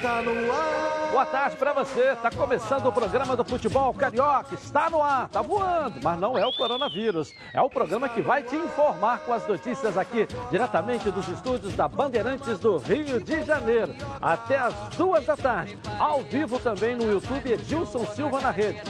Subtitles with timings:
[0.00, 1.10] Está no ar.
[1.10, 2.16] Boa tarde para você.
[2.16, 4.54] Tá começando o programa do futebol carioca.
[4.54, 7.34] Está no ar, tá voando, mas não é o coronavírus.
[7.52, 11.86] É o programa que vai te informar com as notícias aqui diretamente dos estúdios da
[11.86, 13.94] Bandeirantes do Rio de Janeiro.
[14.22, 15.78] Até as duas da tarde.
[15.98, 18.80] Ao vivo também no YouTube Edilson Silva na rede.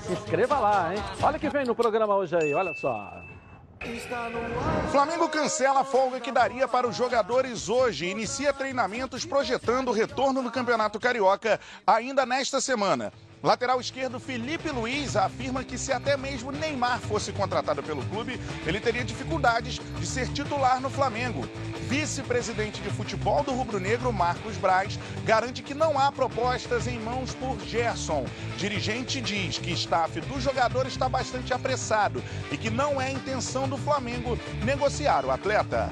[0.00, 1.00] Se inscreva lá, hein?
[1.22, 3.12] Olha que vem no programa hoje aí, olha só.
[4.90, 8.06] Flamengo cancela a folga que daria para os jogadores hoje.
[8.06, 13.12] Inicia treinamentos projetando o retorno do Campeonato Carioca ainda nesta semana.
[13.46, 18.80] Lateral esquerdo Felipe Luiz afirma que se até mesmo Neymar fosse contratado pelo clube, ele
[18.80, 21.48] teria dificuldades de ser titular no Flamengo.
[21.82, 27.56] Vice-presidente de futebol do rubro-negro, Marcos Braz, garante que não há propostas em mãos por
[27.60, 28.26] Gerson.
[28.56, 33.76] Dirigente diz que staff do jogador está bastante apressado e que não é intenção do
[33.76, 35.88] Flamengo negociar o atleta.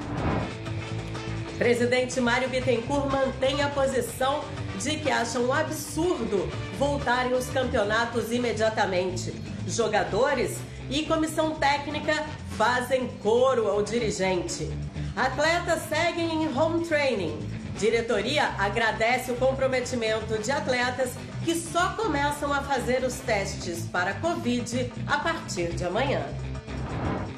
[1.57, 4.43] Presidente Mário Bittencourt mantém a posição
[4.77, 9.33] de que acham um absurdo voltarem os campeonatos imediatamente.
[9.67, 10.57] Jogadores
[10.89, 12.25] e comissão técnica
[12.57, 14.69] fazem coro ao dirigente.
[15.15, 17.37] Atletas seguem em home training.
[17.77, 21.11] Diretoria agradece o comprometimento de atletas
[21.43, 26.25] que só começam a fazer os testes para Covid a partir de amanhã.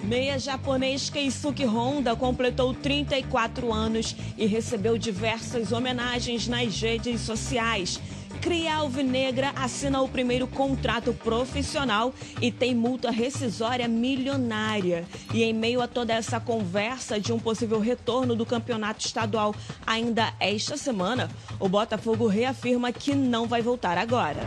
[0.03, 7.99] Meia japonês Keisuke Honda completou 34 anos e recebeu diversas homenagens nas redes sociais.
[8.41, 15.05] Cria Alvinegra assina o primeiro contrato profissional e tem multa rescisória milionária.
[15.33, 19.53] E em meio a toda essa conversa de um possível retorno do campeonato estadual
[19.85, 24.41] ainda esta semana, o Botafogo reafirma que não vai voltar agora.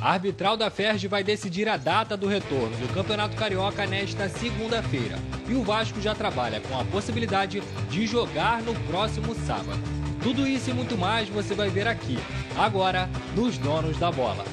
[0.00, 5.16] A arbitral da FERJ vai decidir a data do retorno do Campeonato Carioca nesta segunda-feira.
[5.48, 9.95] E o Vasco já trabalha com a possibilidade de jogar no próximo sábado.
[10.26, 12.18] Tudo isso e muito mais você vai ver aqui,
[12.58, 14.44] agora, nos Donos da Bola.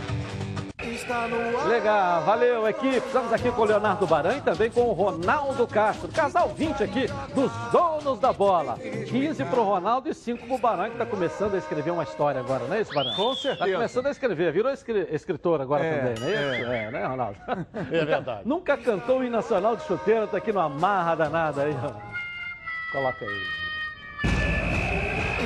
[1.67, 2.97] Legal, valeu equipe.
[2.97, 6.09] Estamos aqui com o Leonardo Baran e também com o Ronaldo Castro.
[6.09, 8.77] Casal 20 aqui dos donos da bola.
[8.77, 12.65] 15 pro Ronaldo e 5 pro Baran, que está começando a escrever uma história agora,
[12.65, 13.15] não é isso, Baran?
[13.15, 13.63] Com certeza.
[13.65, 16.69] Está começando a escrever, virou escri escritor agora É, também, não é isso?
[16.71, 16.83] é.
[16.83, 17.37] É, né, Ronaldo?
[17.91, 18.41] É verdade.
[18.45, 22.91] Nunca cantou o nacional de chuteiro, tá aqui numa marra danada aí, ó.
[22.91, 23.62] Coloca aí.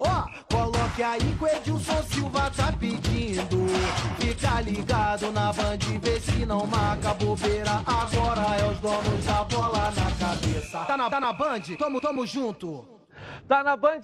[0.00, 3.66] Ó, coloque aí que o Edilson Silva tá pedindo.
[4.18, 7.82] Fica ligado na band, vê se não marca bobeira.
[7.86, 10.84] Agora é os donos da bola na cabeça.
[10.84, 11.62] Tá na, tá na band?
[11.78, 12.98] Tamo, tamo junto.
[13.48, 14.02] Tá na Band?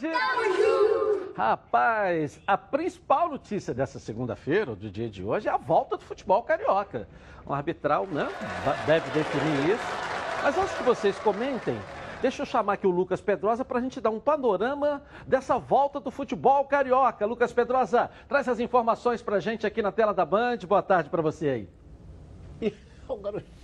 [1.36, 6.42] Rapaz, a principal notícia dessa segunda-feira, do dia de hoje, é a volta do futebol
[6.42, 7.08] carioca.
[7.46, 8.28] Um arbitral, né?
[8.86, 9.84] Deve definir isso.
[10.42, 11.78] Mas antes que vocês comentem,
[12.24, 16.00] deixa eu chamar aqui o Lucas Pedrosa para a gente dar um panorama dessa volta
[16.00, 17.26] do futebol carioca.
[17.26, 20.56] Lucas Pedrosa, traz as informações para a gente aqui na tela da Band.
[20.66, 21.68] Boa tarde para você
[22.60, 22.72] aí.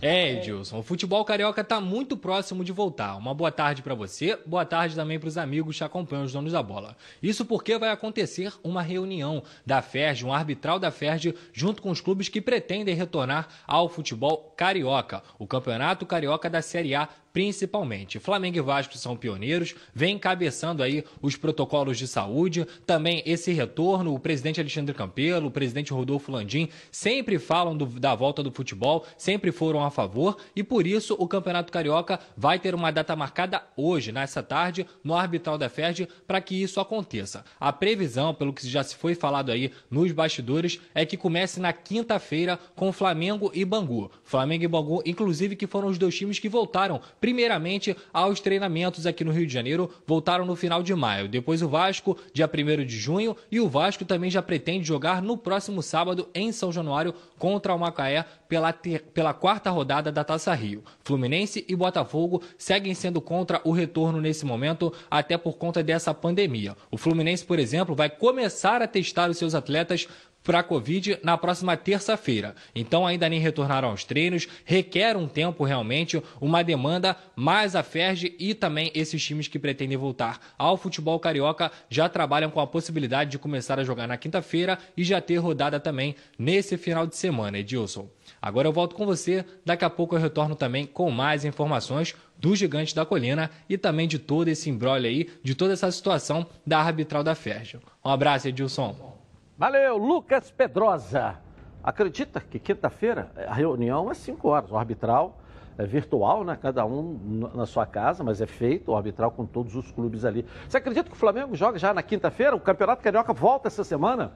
[0.00, 3.16] É, Edilson, o futebol carioca está muito próximo de voltar.
[3.16, 6.52] Uma boa tarde para você, boa tarde também para os amigos que acompanham os donos
[6.52, 6.96] da bola.
[7.22, 12.00] Isso porque vai acontecer uma reunião da FERJ, um arbitral da FERJ, junto com os
[12.00, 18.18] clubes que pretendem retornar ao futebol carioca, o Campeonato Carioca da Série A principalmente.
[18.18, 24.14] Flamengo e Vasco são pioneiros, vem encabeçando aí os protocolos de saúde, também esse retorno,
[24.14, 29.04] o presidente Alexandre Campelo, o presidente Rodolfo Landim, sempre falam do, da volta do futebol,
[29.18, 33.62] sempre foram a favor e por isso o Campeonato Carioca vai ter uma data marcada
[33.76, 37.44] hoje, nessa tarde, no arbitral da FERJ, para que isso aconteça.
[37.60, 41.74] A previsão, pelo que já se foi falado aí nos bastidores, é que comece na
[41.74, 44.10] quinta-feira com Flamengo e Bangu.
[44.24, 49.24] Flamengo e Bangu, inclusive, que foram os dois times que voltaram primeiramente aos treinamentos aqui
[49.24, 51.26] no Rio de Janeiro, voltaram no final de maio.
[51.26, 55.36] Depois o Vasco, dia 1 de junho, e o Vasco também já pretende jogar no
[55.36, 60.54] próximo sábado em São Januário contra o Macaé pela, ter- pela quarta rodada da Taça
[60.54, 60.84] Rio.
[61.02, 66.76] Fluminense e Botafogo seguem sendo contra o retorno nesse momento, até por conta dessa pandemia.
[66.92, 70.06] O Fluminense, por exemplo, vai começar a testar os seus atletas
[70.46, 72.54] para a Covid na próxima terça-feira.
[72.72, 78.36] Então ainda nem retornaram aos treinos, requer um tempo realmente, uma demanda, mas a Ferge
[78.38, 83.30] e também esses times que pretendem voltar ao futebol carioca já trabalham com a possibilidade
[83.30, 87.58] de começar a jogar na quinta-feira e já ter rodada também nesse final de semana,
[87.58, 88.08] Edilson.
[88.40, 92.54] Agora eu volto com você, daqui a pouco eu retorno também com mais informações do
[92.54, 96.78] Gigante da Colina e também de todo esse embrolho aí, de toda essa situação da
[96.78, 97.78] arbitral da Ferge.
[98.04, 99.16] Um abraço, Edilson.
[99.58, 101.38] Valeu, Lucas Pedrosa.
[101.82, 105.38] Acredita que quinta-feira a reunião é 5 horas, o arbitral
[105.78, 106.58] é virtual, né?
[106.60, 110.44] Cada um na sua casa, mas é feito o arbitral com todos os clubes ali.
[110.68, 112.54] Você acredita que o Flamengo joga já na quinta-feira?
[112.54, 114.34] O Campeonato Carioca volta essa semana?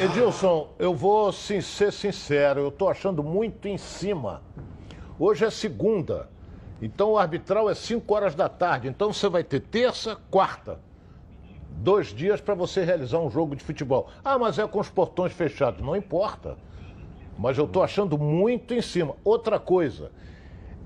[0.00, 4.40] Edilson, eu vou sim, ser sincero, eu estou achando muito em cima.
[5.18, 6.26] Hoje é segunda,
[6.80, 10.87] então o arbitral é 5 horas da tarde, então você vai ter terça, quarta
[11.78, 14.08] dois dias para você realizar um jogo de futebol.
[14.24, 15.80] Ah, mas é com os portões fechados.
[15.80, 16.56] Não importa.
[17.38, 19.14] Mas eu estou achando muito em cima.
[19.24, 20.10] Outra coisa,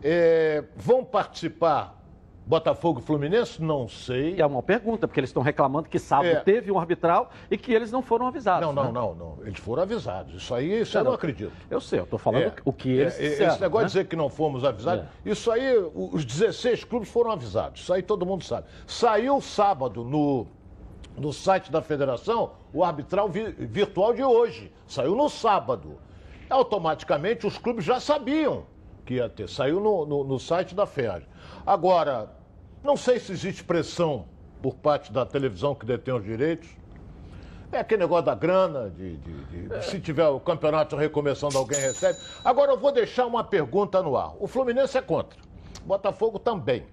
[0.03, 1.99] é, vão participar
[2.45, 3.63] Botafogo e Fluminense?
[3.63, 4.39] Não sei.
[4.39, 6.41] É uma pergunta, porque eles estão reclamando que sábado é.
[6.41, 8.67] teve um arbitral e que eles não foram avisados.
[8.67, 8.93] Não, não, né?
[8.93, 9.39] não, não.
[9.47, 10.43] Eles foram avisados.
[10.43, 11.53] Isso aí, isso eu não acredito.
[11.71, 12.55] Eu sei, eu estou falando é.
[12.65, 13.87] o que eles é, disseram, Esse negócio né?
[13.87, 15.31] de dizer que não fomos avisados, é.
[15.31, 17.81] isso aí, os 16 clubes foram avisados.
[17.81, 18.67] Isso aí todo mundo sabe.
[18.87, 20.47] Saiu sábado no
[21.17, 24.73] no site da federação o arbitral vi virtual de hoje.
[24.87, 25.99] Saiu no sábado.
[26.49, 28.67] Automaticamente os clubes já sabiam
[29.05, 29.49] que ia ter.
[29.49, 31.27] Saiu no, no, no site da FEAD.
[31.67, 32.31] Agora,
[32.83, 34.27] não sei se existe pressão
[34.61, 36.69] por parte da televisão que detém os direitos.
[37.71, 42.19] É aquele negócio da grana, de, de, de, se tiver o campeonato recomeçando, alguém recebe.
[42.45, 44.35] Agora eu vou deixar uma pergunta no ar.
[44.39, 45.39] O Fluminense é contra.
[45.87, 46.85] Botafogo também.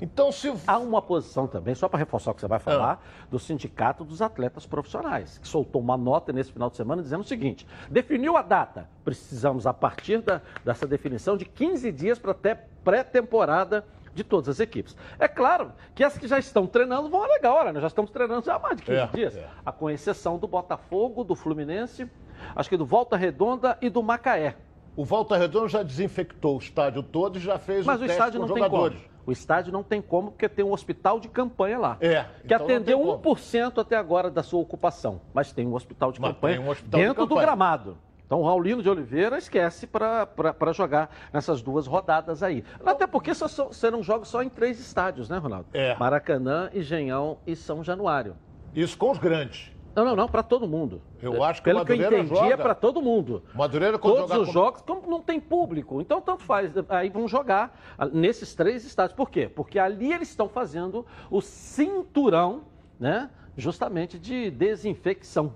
[0.00, 0.52] Então, se.
[0.66, 3.26] Há uma posição também, só para reforçar o que você vai falar, ah.
[3.30, 7.24] do Sindicato dos Atletas Profissionais, que soltou uma nota nesse final de semana dizendo o
[7.24, 8.88] seguinte: definiu a data.
[9.04, 14.60] Precisamos, a partir da, dessa definição, de 15 dias para até pré-temporada de todas as
[14.60, 14.96] equipes.
[15.18, 18.44] É claro que as que já estão treinando vão alegar, olha, nós já estamos treinando
[18.44, 19.48] já há mais de 15 é, dias, é.
[19.64, 22.10] A, com exceção do Botafogo, do Fluminense,
[22.54, 24.56] acho que do Volta Redonda e do Macaé.
[24.96, 28.40] O Volta Redonda já desinfectou o estádio todo e já fez Mas o, o estádio
[28.40, 28.98] não jogadores.
[28.98, 29.10] Tem como.
[29.26, 31.96] O estádio não tem como, porque tem um hospital de campanha lá.
[32.00, 32.24] É.
[32.46, 35.20] Que então atendeu 1% até agora da sua ocupação.
[35.32, 37.40] Mas tem um hospital de Mas campanha um hospital dentro de campanha.
[37.40, 37.98] do gramado.
[38.26, 42.62] Então, o Raulino de Oliveira esquece para jogar nessas duas rodadas aí.
[42.86, 45.66] Até porque só, serão jogos só em três estádios, né, Ronaldo?
[45.72, 45.96] É.
[45.96, 48.36] Maracanã, Engenhão e São Januário.
[48.72, 49.72] Isso com os grandes.
[49.94, 51.02] Não, não, não, para todo mundo.
[51.20, 52.54] Eu acho que Pelo o Madureira que eu entendi, joga...
[52.54, 53.42] é para todo mundo.
[53.54, 56.72] Madureira Todos os jogos, como não tem público, então tanto faz.
[56.88, 57.78] Aí vão jogar
[58.12, 59.16] nesses três estádios.
[59.16, 59.48] Por quê?
[59.48, 62.62] Porque ali eles estão fazendo o cinturão,
[62.98, 63.30] né?
[63.56, 65.54] Justamente de desinfecção.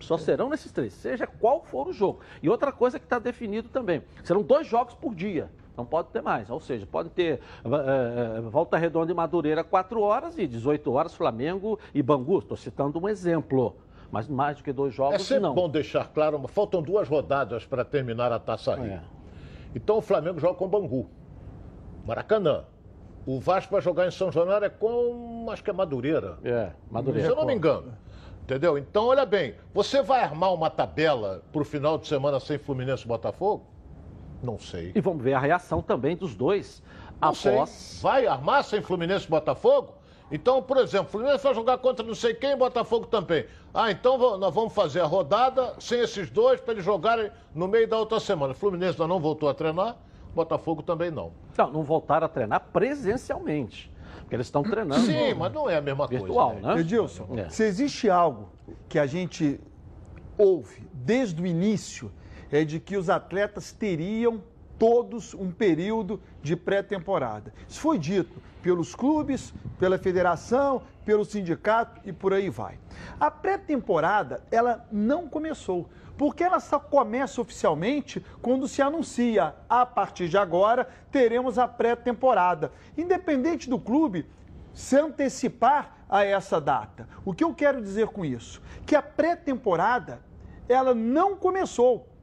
[0.00, 2.20] Só serão nesses três, seja qual for o jogo.
[2.42, 5.50] E outra coisa que está definido também: serão dois jogos por dia.
[5.76, 6.48] Não pode ter mais.
[6.50, 11.78] Ou seja, pode ter é, Volta Redonda e Madureira 4 horas e 18 horas Flamengo
[11.92, 12.38] e Bangu.
[12.38, 13.76] Estou citando um exemplo.
[14.10, 15.54] Mas mais do que dois jogos, é sempre não.
[15.54, 18.92] bom deixar claro, faltam duas rodadas para terminar a Taça Rio.
[18.92, 19.02] É.
[19.74, 21.10] Então o Flamengo joga com Bangu.
[22.06, 22.64] Maracanã.
[23.26, 26.38] O Vasco vai jogar em São Januário é com, acho que é Madureira.
[26.44, 27.26] É, Madureira.
[27.26, 27.92] Se eu não me engano.
[28.42, 28.76] Entendeu?
[28.76, 33.04] Então, olha bem, você vai armar uma tabela para o final de semana sem Fluminense
[33.04, 33.64] e Botafogo?
[34.44, 34.92] Não sei.
[34.94, 36.82] E vamos ver a reação também dos dois
[37.20, 37.70] Não após.
[37.70, 38.02] Sei.
[38.02, 39.94] Vai armar sem Fluminense e Botafogo?
[40.30, 43.46] Então, por exemplo, Fluminense vai jogar contra não sei quem, Botafogo também.
[43.72, 47.88] Ah, então nós vamos fazer a rodada sem esses dois para eles jogarem no meio
[47.88, 48.54] da outra semana.
[48.54, 49.96] Fluminense ainda não voltou a treinar,
[50.34, 51.32] Botafogo também não.
[51.56, 53.92] Não, não voltaram a treinar presencialmente.
[54.20, 55.02] Porque eles estão treinando.
[55.02, 56.74] Sim, mas não é a mesma virtual, coisa.
[56.74, 56.80] Né?
[56.80, 57.48] Edilson, é.
[57.50, 58.48] se existe algo
[58.88, 59.60] que a gente
[60.38, 62.10] ouve desde o início
[62.54, 64.40] é de que os atletas teriam
[64.78, 67.52] todos um período de pré-temporada.
[67.68, 72.78] Isso foi dito pelos clubes, pela federação, pelo sindicato e por aí vai.
[73.18, 80.28] A pré-temporada, ela não começou, porque ela só começa oficialmente quando se anuncia, a partir
[80.28, 82.70] de agora, teremos a pré-temporada.
[82.96, 84.26] Independente do clube
[84.72, 87.08] se antecipar a essa data.
[87.24, 88.62] O que eu quero dizer com isso?
[88.86, 90.20] Que a pré-temporada,
[90.68, 92.13] ela não começou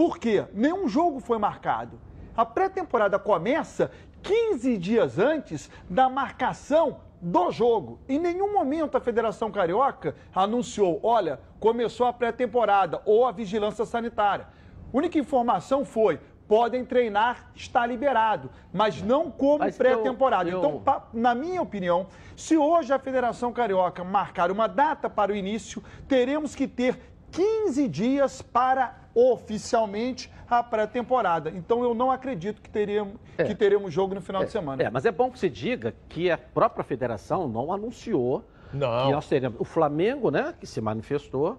[0.00, 0.46] por quê?
[0.54, 2.00] Nenhum jogo foi marcado.
[2.34, 3.90] A pré-temporada começa
[4.22, 8.00] 15 dias antes da marcação do jogo.
[8.08, 14.46] Em nenhum momento a Federação Carioca anunciou, olha, começou a pré-temporada ou a vigilância sanitária.
[14.90, 20.48] A única informação foi, podem treinar, está liberado, mas não como pré-temporada.
[20.48, 25.84] Então, na minha opinião, se hoje a Federação Carioca marcar uma data para o início,
[26.08, 26.98] teremos que ter
[27.32, 31.50] 15 dias para oficialmente a pré-temporada.
[31.50, 33.44] Então eu não acredito que teremos, É.
[33.44, 34.82] que teremos jogo no final É, de semana.
[34.82, 39.06] É, mas é bom que se diga que a própria federação não anunciou Não.
[39.06, 39.60] que nós teremos.
[39.60, 41.58] O Flamengo, né, que se manifestou,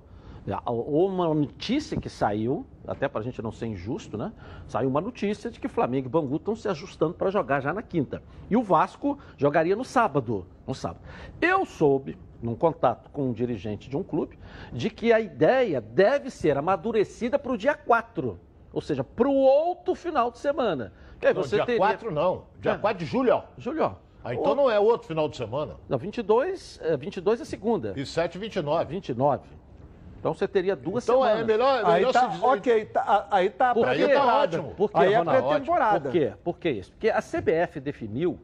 [0.65, 4.33] ou uma notícia que saiu, até para a gente não ser injusto, né?
[4.67, 7.81] Saiu uma notícia de que Flamengo e Bangu estão se ajustando para jogar já na
[7.81, 8.23] quinta.
[8.49, 10.45] E o Vasco jogaria no sábado.
[10.65, 11.01] No sábado.
[11.39, 14.39] Eu soube, num contato com um dirigente de um clube,
[14.73, 18.39] de que a ideia deve ser amadurecida para o dia 4.
[18.73, 20.91] Ou seja, para o outro final de semana.
[21.19, 21.79] Que aí Não, você dia teria...
[21.79, 22.45] 4 não.
[22.59, 22.77] Dia É.
[22.77, 23.43] 4 de julho, ó.
[23.57, 23.93] Julho, ó.
[24.23, 25.75] Ah, então não é outro final de semana.
[25.89, 27.93] Não, 22, é, 22 é segunda.
[27.95, 28.93] E 7 e 29.
[28.93, 29.49] 29.
[30.21, 31.41] Então você teria duas Então semanas.
[31.41, 32.45] é melhor, Aí melhor tá, se dizer.
[32.45, 33.87] ok, tá- aí tá Por.
[33.87, 34.75] Aí tá ótimo.
[34.75, 35.99] Por quê, Aí é pré-temporada.
[36.01, 36.33] Por quê?
[36.43, 36.91] Por que isso?
[36.91, 38.39] Porque a CBF definiu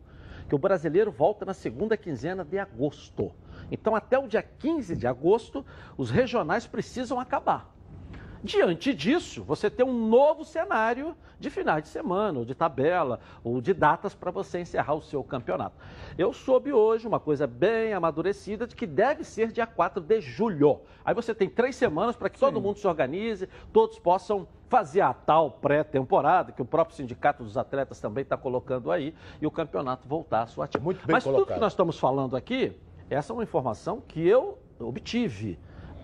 [0.49, 3.31] que o brasileiro volta na segunda quinzena de agosto.
[3.71, 5.63] Então, até o dia 15 de agosto,
[5.95, 7.71] os regionais precisam acabar.
[8.43, 13.61] Diante disso, você tem um novo cenário de finais de semana, ou de tabela, ou
[13.61, 15.75] de datas para você encerrar o seu campeonato.
[16.17, 20.81] Eu soube hoje uma coisa bem amadurecida de que deve ser dia 4 de julho.
[21.05, 25.13] Aí você tem três semanas para que todo mundo se organize, todos possam fazer a
[25.13, 30.07] tal pré-temporada, que o próprio sindicato dos atletas também está colocando aí, e o campeonato
[30.07, 30.83] voltar à sua ativa.
[30.83, 31.55] Muito bem Mas tudo colocado.
[31.55, 32.75] que nós estamos falando aqui,
[33.09, 35.57] essa é uma informação que eu obtive.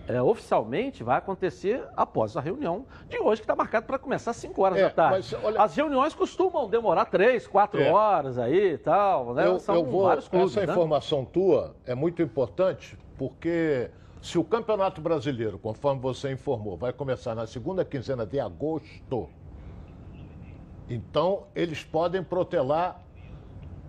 [0.06, 4.36] É, oficialmente vai acontecer após a reunião de hoje, que está marcado para começar às
[4.36, 5.14] 5 horas É, da tarde.
[5.32, 7.90] mas olha- As reuniões costumam demorar 3, 4 É.
[7.90, 9.46] horas aí e tal, né?
[9.46, 10.72] Eu, São eu vou, vários clubes, essa né?
[10.72, 17.34] informação tua é muito importante porque se o Campeonato Brasileiro, conforme você informou, vai começar
[17.34, 19.30] na segunda quinzena de agosto,
[20.88, 23.00] então eles podem protelar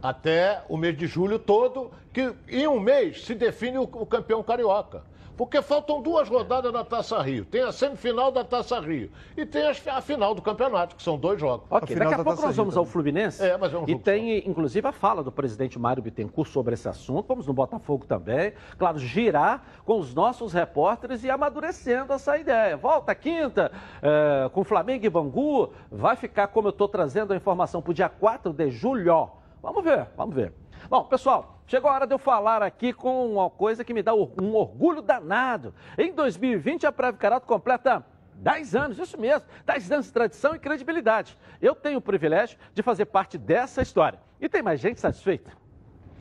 [0.01, 4.41] até o mês de julho todo, que em um mês se define o, o campeão
[4.43, 5.03] carioca.
[5.37, 7.45] Porque faltam duas rodadas da Taça Rio.
[7.45, 11.39] Tem a semifinal da Taça Rio e tem a final do campeonato, que são dois
[11.39, 11.67] jogos.
[11.69, 12.93] Ok, final daqui a da pouco Taça nós Rio vamos ao também.
[12.93, 13.43] Fluminense.
[13.43, 16.87] É, mas é um E tem, inclusive, a fala do presidente Mário Bittencourt sobre esse
[16.87, 17.27] assunto.
[17.27, 18.53] Vamos no Botafogo também.
[18.77, 22.77] Claro, girar com os nossos repórteres e amadurecendo essa ideia.
[22.77, 25.71] Volta quinta, eh, com Flamengo e Bangu.
[25.91, 29.29] Vai ficar, como eu estou trazendo a informação, para o dia 4 de julho.
[29.61, 30.53] Vamos ver, vamos ver.
[30.89, 34.13] Bom, pessoal, chegou a hora de eu falar aqui com uma coisa que me dá
[34.13, 35.73] um orgulho danado.
[35.97, 40.59] Em 2020, a Preve Carato completa 10 anos, isso mesmo, 10 anos de tradição e
[40.59, 41.37] credibilidade.
[41.61, 44.19] Eu tenho o privilégio de fazer parte dessa história.
[44.39, 45.51] E tem mais gente satisfeita?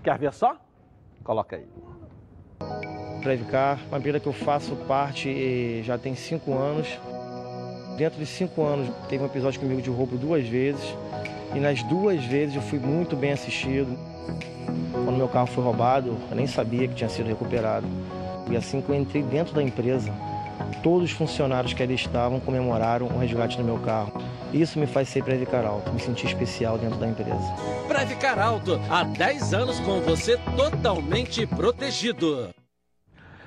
[0.03, 0.57] Quer ver só?
[1.23, 1.67] Coloca aí.
[3.23, 6.89] Previcar, uma empresa que eu faço parte eh, já tem cinco anos.
[7.99, 10.95] Dentro de cinco anos, teve um episódio comigo de roubo duas vezes.
[11.55, 13.97] E nas duas vezes eu fui muito bem assistido.
[14.93, 17.87] Quando meu carro foi roubado, eu nem sabia que tinha sido recuperado.
[18.51, 20.13] E assim que eu entrei dentro da empresa,
[20.83, 24.13] todos os funcionários que ali estavam comemoraram o resgate do meu carro.
[24.53, 27.55] Isso me faz ser Previcar Alto, me sentir especial dentro da empresa.
[27.89, 32.55] Previcar Alto, há 10 anos com você totalmente protegido.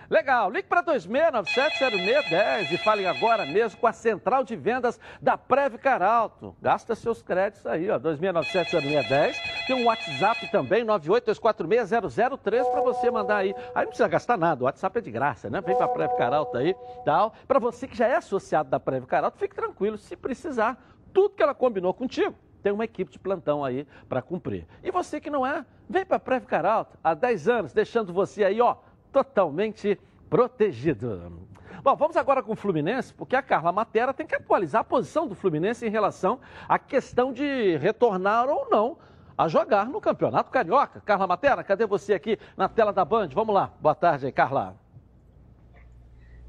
[0.10, 5.78] Legal, ligue para 26970610 e falem agora mesmo com a central de vendas da Preve
[5.78, 6.56] Caralto.
[6.62, 9.36] Gasta seus créditos aí, ó, 26970610.
[9.68, 13.54] Tem um WhatsApp também, 982460013 para você mandar aí.
[13.76, 15.60] Aí não precisa gastar nada, o WhatsApp é de graça, né?
[15.60, 16.74] Vem para a Preve Caralto aí,
[17.04, 17.34] tal.
[17.46, 21.44] Para você que já é associado da Preve Caralto, fique tranquilo, se precisar, tudo que
[21.44, 22.34] ela combinou contigo,
[22.64, 24.66] tem uma equipe de plantão aí para cumprir.
[24.82, 28.46] E você que não é, vem para a Preve Caralto, há 10 anos, deixando você
[28.46, 28.78] aí, ó,
[29.18, 31.48] totalmente protegido.
[31.82, 35.28] Bom, vamos agora com o Fluminense, porque a Carla Matera tem que atualizar a posição
[35.28, 38.98] do Fluminense em relação à questão de retornar ou não
[39.36, 41.02] a jogar no Campeonato Carioca.
[41.04, 43.30] Carla Matera, cadê você aqui na tela da Band?
[43.30, 43.72] Vamos lá.
[43.80, 44.76] Boa tarde Carla.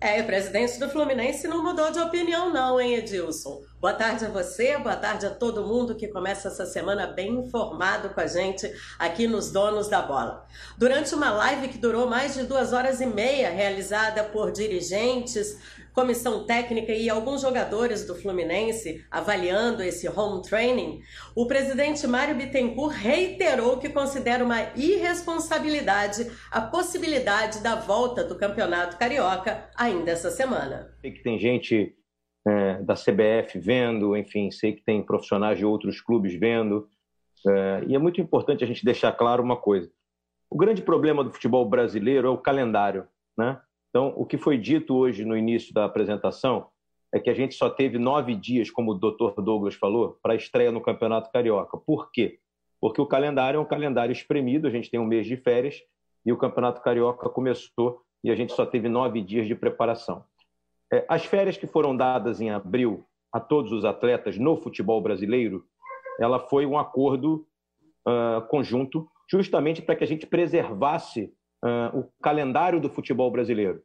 [0.00, 3.62] É, o presidente do Fluminense não mudou de opinião, não, hein, Edilson?
[3.80, 8.10] Boa tarde a você, boa tarde a todo mundo que começa essa semana bem informado
[8.10, 10.46] com a gente aqui nos Donos da Bola.
[10.76, 15.58] Durante uma live que durou mais de duas horas e meia, realizada por dirigentes,
[15.98, 21.00] comissão técnica e alguns jogadores do Fluminense avaliando esse home training,
[21.34, 28.96] o presidente Mário Bittencourt reiterou que considera uma irresponsabilidade a possibilidade da volta do Campeonato
[28.96, 30.94] Carioca ainda essa semana.
[31.00, 31.96] Sei que tem gente
[32.46, 36.88] é, da CBF vendo, enfim, sei que tem profissionais de outros clubes vendo.
[37.44, 39.90] É, e é muito importante a gente deixar claro uma coisa:
[40.48, 43.60] o grande problema do futebol brasileiro é o calendário, né?
[43.90, 46.68] Então, o que foi dito hoje no início da apresentação
[47.12, 49.40] é que a gente só teve nove dias, como o Dr.
[49.40, 51.78] Douglas falou, para a estreia no Campeonato Carioca.
[51.78, 52.38] Por quê?
[52.80, 55.83] Porque o calendário é um calendário espremido, a gente tem um mês de férias
[56.25, 60.25] e o Campeonato Carioca começou e a gente só teve nove dias de preparação.
[60.92, 65.64] É, as férias que foram dadas em abril a todos os atletas no futebol brasileiro,
[66.18, 67.47] ela foi um acordo
[68.07, 71.33] uh, conjunto justamente para que a gente preservasse
[71.64, 73.82] uh, o calendário do futebol brasileiro,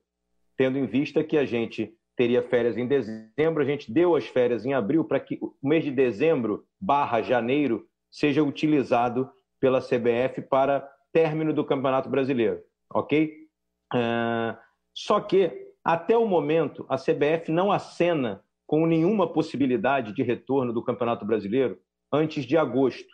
[0.58, 4.66] tendo em vista que a gente teria férias em dezembro, a gente deu as férias
[4.66, 10.88] em abril para que o mês de dezembro barra janeiro seja utilizado pela CBF para
[11.12, 12.62] término do Campeonato Brasileiro,
[12.94, 13.48] ok?
[13.94, 14.58] Uh,
[14.94, 20.84] só que, até o momento, a CBF não acena com nenhuma possibilidade de retorno do
[20.84, 21.80] Campeonato Brasileiro
[22.12, 23.14] antes de agosto.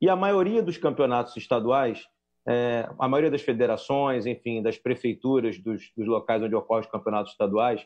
[0.00, 2.06] E a maioria dos campeonatos estaduais,
[2.46, 7.32] é, a maioria das federações, enfim, das prefeituras dos, dos locais onde ocorrem os campeonatos
[7.32, 7.84] estaduais,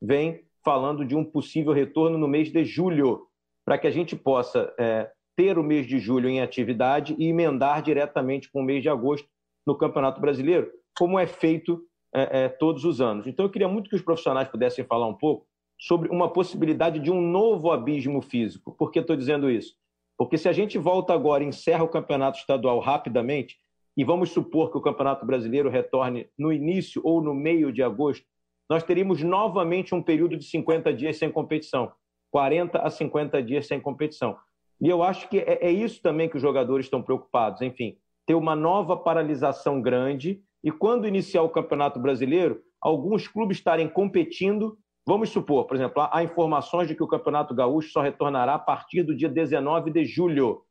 [0.00, 3.26] vem falando de um possível retorno no mês de julho,
[3.64, 7.82] para que a gente possa é, ter o mês de julho em atividade e emendar
[7.82, 9.28] diretamente com o mês de agosto
[9.66, 11.82] no Campeonato Brasileiro, como é feito
[12.14, 13.26] é, é, todos os anos.
[13.26, 15.46] Então, eu queria muito que os profissionais pudessem falar um pouco
[15.80, 18.72] sobre uma possibilidade de um novo abismo físico.
[18.76, 19.74] Por que estou dizendo isso?
[20.18, 23.56] Porque se a gente volta agora e encerra o campeonato estadual rapidamente,
[23.96, 28.24] e vamos supor que o Campeonato Brasileiro retorne no início ou no meio de agosto,
[28.68, 31.92] nós teríamos novamente um período de 50 dias sem competição,
[32.30, 34.36] 40 a 50 dias sem competição.
[34.80, 37.60] E eu acho que é, é isso também que os jogadores estão preocupados.
[37.60, 37.96] Enfim,
[38.26, 44.78] ter uma nova paralisação grande e quando iniciar o Campeonato Brasileiro, alguns clubes estarem competindo.
[45.06, 49.02] Vamos supor, por exemplo, há informações de que o Campeonato Gaúcho só retornará a partir
[49.02, 50.62] do dia 19 de julho.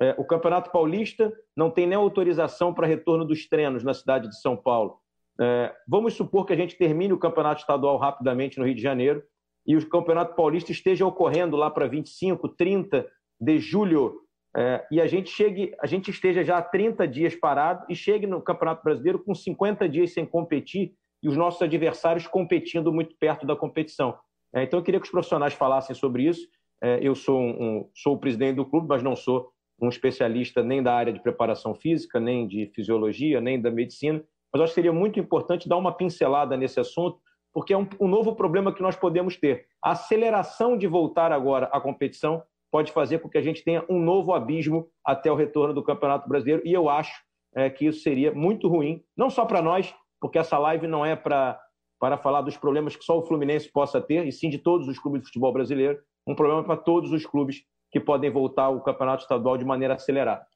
[0.00, 4.40] É, o Campeonato Paulista não tem nem autorização para retorno dos treinos na cidade de
[4.40, 4.98] São Paulo.
[5.38, 9.22] É, vamos supor que a gente termine o Campeonato Estadual rapidamente no Rio de Janeiro
[9.66, 13.06] e o Campeonato Paulista esteja ocorrendo lá para 25, 30
[13.40, 14.20] de julho
[14.56, 18.26] é, e a gente chegue, a gente esteja já há 30 dias parado e chegue
[18.26, 23.46] no Campeonato Brasileiro com 50 dias sem competir e os nossos adversários competindo muito perto
[23.46, 24.18] da competição.
[24.52, 26.48] É, então eu queria que os profissionais falassem sobre isso.
[26.82, 30.82] É, eu sou, um, sou o presidente do clube, mas não sou um especialista nem
[30.82, 34.22] da área de preparação física, nem de fisiologia, nem da medicina.
[34.52, 37.18] Mas acho que seria muito importante dar uma pincelada nesse assunto,
[37.52, 39.66] porque é um, um novo problema que nós podemos ter.
[39.82, 44.00] A aceleração de voltar agora à competição pode fazer com que a gente tenha um
[44.00, 46.62] novo abismo até o retorno do Campeonato Brasileiro.
[46.64, 47.12] E eu acho
[47.54, 51.16] é, que isso seria muito ruim, não só para nós, porque essa live não é
[51.16, 51.60] para
[52.00, 54.98] para falar dos problemas que só o Fluminense possa ter, e sim de todos os
[54.98, 59.22] clubes de futebol brasileiro, um problema para todos os clubes que podem voltar ao campeonato
[59.22, 60.46] estadual de maneira acelerada.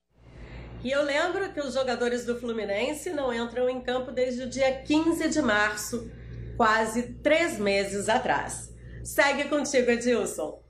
[0.82, 4.82] E eu lembro que os jogadores do Fluminense não entram em campo desde o dia
[4.82, 6.10] 15 de março,
[6.56, 8.72] quase três meses atrás.
[9.02, 10.63] Segue contigo, Edilson.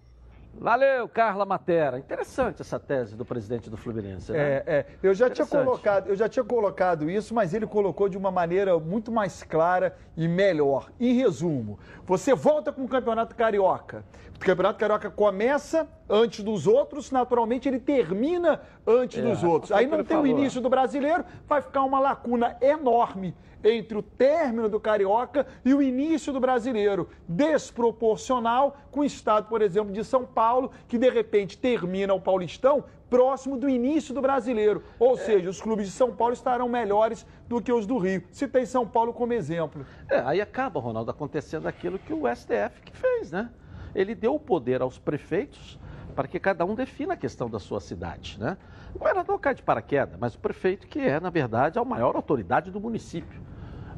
[0.59, 1.99] Valeu, Carla Matera.
[1.99, 4.39] Interessante essa tese do presidente do Fluminense, né?
[4.39, 4.87] É, é.
[5.03, 8.79] Eu já tinha colocado, eu já tinha colocado isso, mas ele colocou de uma maneira
[8.79, 10.91] muito mais clara e melhor.
[10.99, 14.05] Em resumo, você volta com o Campeonato Carioca.
[14.37, 19.73] O Campeonato Carioca começa antes dos outros, naturalmente ele termina antes é, dos outros.
[19.73, 20.25] Aí não tem falou.
[20.25, 25.73] o início do brasileiro, vai ficar uma lacuna enorme entre o término do Carioca e
[25.73, 31.09] o início do Brasileiro, desproporcional com o estado, por exemplo, de São Paulo, que de
[31.09, 34.83] repente termina o Paulistão próximo do início do Brasileiro.
[34.99, 35.19] Ou é.
[35.19, 38.25] seja, os clubes de São Paulo estarão melhores do que os do Rio.
[38.31, 39.87] Citei São Paulo como exemplo.
[40.11, 43.51] É, aí acaba, Ronaldo, acontecendo aquilo que o STF que fez, né?
[43.95, 45.79] Ele deu o poder aos prefeitos
[46.15, 48.57] para que cada um defina a questão da sua cidade, né?
[48.95, 52.71] O governador cai de paraquedas, mas o prefeito que é, na verdade, a maior autoridade
[52.71, 53.41] do município.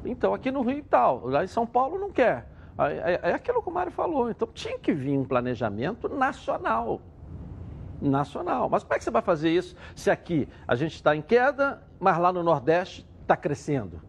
[0.06, 2.46] Então, aqui no Rio e tal, lá em São Paulo não quer.
[2.78, 4.30] É, aquilo que o Mário falou.
[4.30, 7.00] Então, tinha que vir um planejamento nacional.
[8.00, 8.68] Nacional.
[8.68, 11.82] Mas como é que você vai fazer isso se aqui a gente está em queda,
[11.98, 14.02] mas lá no Nordeste está crescendo?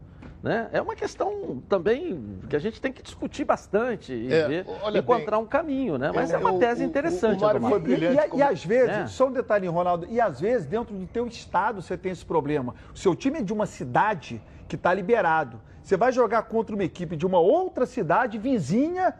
[0.43, 0.69] Né?
[0.71, 5.37] É uma questão também que a gente tem que discutir bastante e é, ver, encontrar
[5.37, 6.11] bem, um caminho, né?
[6.13, 7.43] Mas é, é uma tese interessante.
[7.43, 8.17] O, o, o foi brilhante.
[8.17, 8.41] E, como...
[8.41, 9.07] e, às vezes, é.
[9.07, 12.75] só um detalhe, Ronaldo, e às vezes dentro do teu estado você tem esse problema.
[12.93, 15.59] O seu time é de uma cidade que está liberado.
[15.87, 19.13] Você vai jogar contra uma equipe de uma outra cidade vizinha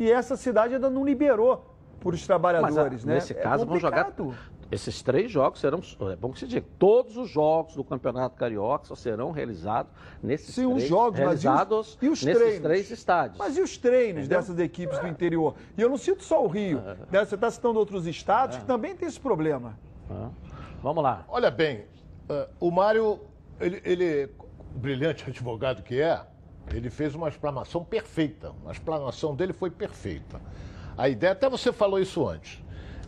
[0.00, 3.14] e essa cidade ainda não liberou para os trabalhadores, Mas, né?
[3.14, 4.12] Nesse é caso, vão jogar.
[4.68, 8.86] Esses três jogos serão, é bom que se diga, todos os jogos do Campeonato Carioca
[8.86, 12.90] só serão realizados nesses Sim, três, os jogos, realizados e os, e os nesses três
[12.90, 13.38] estádios.
[13.38, 14.38] Mas e os treinos Entendeu?
[14.40, 15.54] dessas equipes do interior?
[15.78, 16.96] E eu não cito só o Rio, é.
[17.12, 17.24] né?
[17.24, 18.58] você está citando outros estados é.
[18.58, 19.78] que também tem esse problema.
[20.10, 20.28] É.
[20.82, 21.24] Vamos lá.
[21.28, 21.84] Olha bem,
[22.28, 23.20] uh, o Mário,
[23.60, 24.30] ele, ele
[24.74, 26.20] brilhante advogado que é,
[26.72, 28.52] ele fez uma explanação perfeita.
[28.66, 30.40] A explanação dele foi perfeita.
[30.96, 32.62] A ideia, até você falou isso antes,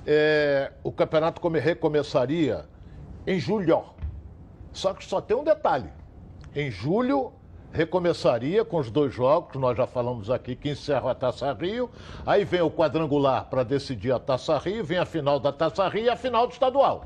[0.07, 2.67] é, o campeonato come, recomeçaria
[3.27, 3.85] em julho.
[4.73, 5.91] Só que só tem um detalhe.
[6.55, 7.33] Em julho
[7.73, 11.91] recomeçaria com os dois jogos, nós já falamos aqui que encerra a Taça Rio,
[12.25, 16.05] aí vem o quadrangular para decidir a Taça Rio, vem a final da Taça Rio
[16.05, 17.05] e a final do estadual.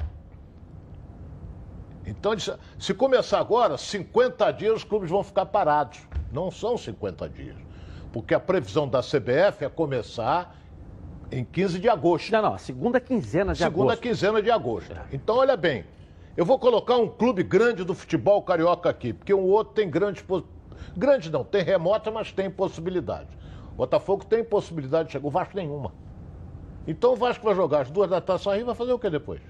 [2.09, 2.33] Então,
[2.79, 6.01] se começar agora, 50 dias os clubes vão ficar parados.
[6.33, 7.57] Não são 50 dias.
[8.13, 10.57] Porque a previsão da CBF é começar
[11.31, 12.33] em 15 de agosto.
[12.33, 13.97] Não, não, a segunda quinzena de segunda agosto.
[13.97, 14.93] Segunda quinzena de agosto.
[14.93, 15.03] É.
[15.13, 15.85] Então, olha bem,
[16.35, 20.25] eu vou colocar um clube grande do futebol carioca aqui, porque um outro tem grandes.
[20.97, 23.29] Grande não, tem remota, mas tem possibilidade.
[23.73, 25.27] O Botafogo tem possibilidade de chegar.
[25.27, 25.93] O Vasco nenhuma.
[26.87, 29.11] Então o Vasco vai jogar as duas da taça aí e vai fazer o que
[29.11, 29.43] depois?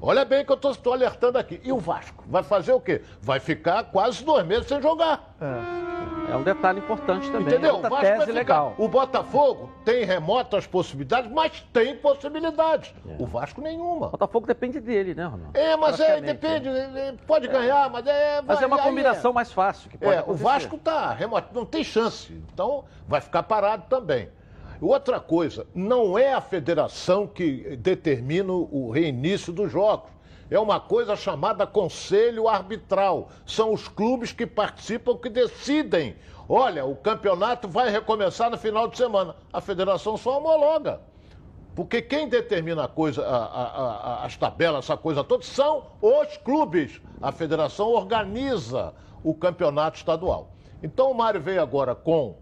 [0.00, 1.60] Olha bem que eu estou alertando aqui.
[1.64, 2.24] E o Vasco?
[2.26, 3.02] Vai fazer o quê?
[3.20, 5.34] Vai ficar quase dois meses sem jogar.
[5.40, 7.48] É, é um detalhe importante também.
[7.48, 7.74] Entendeu?
[7.74, 8.38] Outra o Vasco tese vai ficar.
[8.38, 8.74] legal.
[8.78, 12.94] O Botafogo tem remotas possibilidades, mas tem possibilidades.
[13.08, 13.16] É.
[13.22, 14.06] O Vasco nenhuma.
[14.06, 15.58] O Botafogo depende dele, né, Ronaldo?
[15.58, 16.68] É, mas é, depende.
[16.68, 17.14] É.
[17.26, 18.40] Pode ganhar, mas é.
[18.42, 19.90] Mas é uma combinação mais fácil.
[19.90, 20.42] Que pode é, acontecer.
[20.42, 22.32] o Vasco está remoto, não tem chance.
[22.52, 24.28] Então vai ficar parado também.
[24.80, 30.10] Outra coisa, não é a federação que determina o reinício dos jogos
[30.50, 33.28] é uma coisa chamada conselho arbitral.
[33.44, 36.16] São os clubes que participam que decidem.
[36.48, 39.36] Olha, o campeonato vai recomeçar no final de semana.
[39.52, 41.00] A federação só homologa.
[41.74, 46.36] Porque quem determina a coisa, a, a, a, as tabelas, essa coisa toda, são os
[46.38, 47.00] clubes.
[47.20, 50.54] A federação organiza o campeonato estadual.
[50.82, 52.36] Então o Mário veio agora com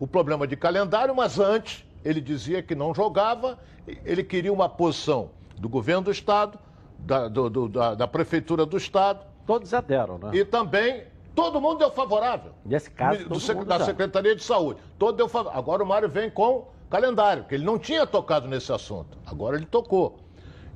[0.00, 3.58] o problema de calendário, mas antes ele dizia que não jogava,
[4.04, 6.58] ele queria uma posição do governo do estado,
[6.98, 9.20] da, do, do, da, da, Prefeitura do Estado.
[9.46, 10.30] Todos já deram, né?
[10.32, 12.52] E também, todo mundo deu favorável.
[12.64, 13.84] Nesse caso, do, Da já.
[13.84, 14.80] Secretaria de Saúde.
[14.98, 15.58] Todo deu favorável.
[15.58, 19.18] Agora o Mário vem com calendário, que ele não tinha tocado nesse assunto.
[19.26, 20.18] Agora ele tocou.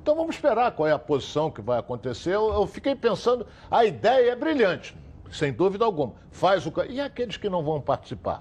[0.02, 2.34] Então vamos esperar qual é a posição que vai acontecer.
[2.34, 4.94] Eu, eu fiquei pensando, a ideia é brilhante,
[5.30, 6.12] sem dúvida alguma.
[6.30, 6.72] Faz o.
[6.90, 8.40] E aqueles que não vão participar?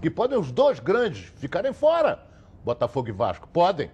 [0.00, 2.22] Que podem os dois grandes ficarem fora.
[2.64, 3.48] Botafogo e Vasco.
[3.48, 3.90] Podem.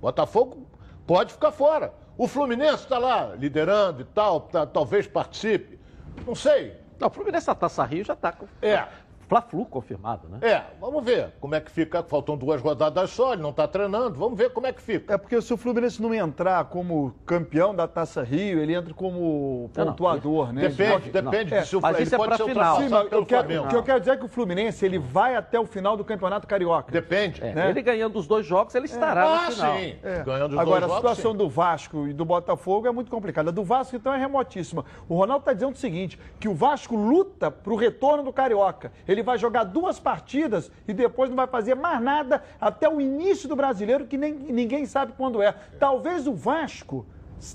[0.00, 0.66] Botafogo
[1.06, 1.92] pode ficar fora.
[2.16, 5.78] O Fluminense está lá liderando e tal, tá, talvez participe.
[6.26, 6.76] Não sei.
[6.98, 8.34] Não, o Fluminense da Taça Rio já está.
[8.62, 8.86] É.
[9.28, 10.38] Fla-Flu confirmado, né?
[10.42, 12.02] É, vamos ver como é que fica.
[12.02, 14.18] Faltam duas rodadas só, ele não está treinando.
[14.18, 15.14] Vamos ver como é que fica.
[15.14, 19.70] É porque se o Fluminense não entrar como campeão da Taça Rio, ele entra como
[19.74, 20.62] pontuador, não, não.
[20.62, 20.68] né?
[20.68, 21.54] Depende, depende.
[21.54, 22.76] É, se o, mas isso é para final.
[22.76, 25.36] Sim, mas eu quero, o que eu quero dizer é que o Fluminense ele vai
[25.36, 26.92] até o final do Campeonato Carioca.
[26.92, 27.42] Depende.
[27.42, 27.70] É, né?
[27.70, 29.24] Ele ganhando os dois jogos, ele estará é.
[29.24, 29.76] ah, no final.
[29.76, 29.96] Sim.
[30.02, 30.22] É.
[30.22, 31.38] Ganhando os Agora, dois a situação sim.
[31.38, 33.50] do Vasco e do Botafogo é muito complicada.
[33.50, 34.84] A do Vasco, então, é remotíssima.
[35.08, 38.92] O Ronaldo está dizendo o seguinte, que o Vasco luta para o retorno do Carioca.
[39.06, 43.48] Ele vai jogar duas partidas e depois não vai fazer mais nada até o início
[43.48, 45.52] do brasileiro, que nem, ninguém sabe quando é.
[45.78, 47.06] Talvez o Vasco.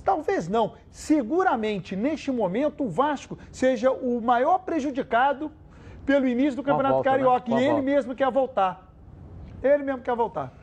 [0.03, 0.73] Talvez não.
[0.91, 5.51] Seguramente, neste momento, o Vasco seja o maior prejudicado
[6.05, 7.17] pelo início do Campeonato volta, né?
[7.17, 7.51] Carioca.
[7.51, 7.61] Né?
[7.61, 7.85] E ele volta.
[7.85, 8.93] mesmo quer voltar.
[9.61, 10.58] Ele mesmo quer voltar.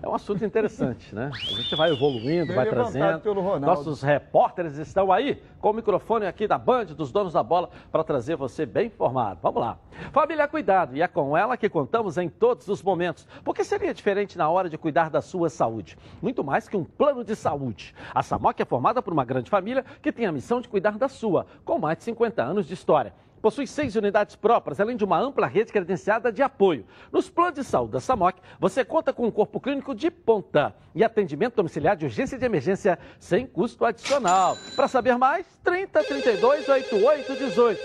[0.00, 1.30] É um assunto interessante, né?
[1.32, 3.20] A gente vai evoluindo, vai trazendo.
[3.60, 8.04] Nossos repórteres estão aí com o microfone aqui da Band, dos donos da bola, para
[8.04, 9.40] trazer você bem informado.
[9.42, 9.78] Vamos lá.
[10.12, 13.26] Família Cuidado, e é com ela que contamos em todos os momentos.
[13.44, 15.98] Porque seria diferente na hora de cuidar da sua saúde?
[16.22, 17.94] Muito mais que um plano de saúde.
[18.14, 21.08] A SAMOC é formada por uma grande família que tem a missão de cuidar da
[21.08, 25.18] sua, com mais de 50 anos de história possui seis unidades próprias, além de uma
[25.18, 26.84] ampla rede credenciada de apoio.
[27.12, 31.02] Nos planos de saúde da SAMOC, você conta com um corpo clínico de ponta e
[31.04, 34.56] atendimento domiciliar de urgência e de emergência sem custo adicional.
[34.74, 37.80] Para saber mais, 30 32 88 18.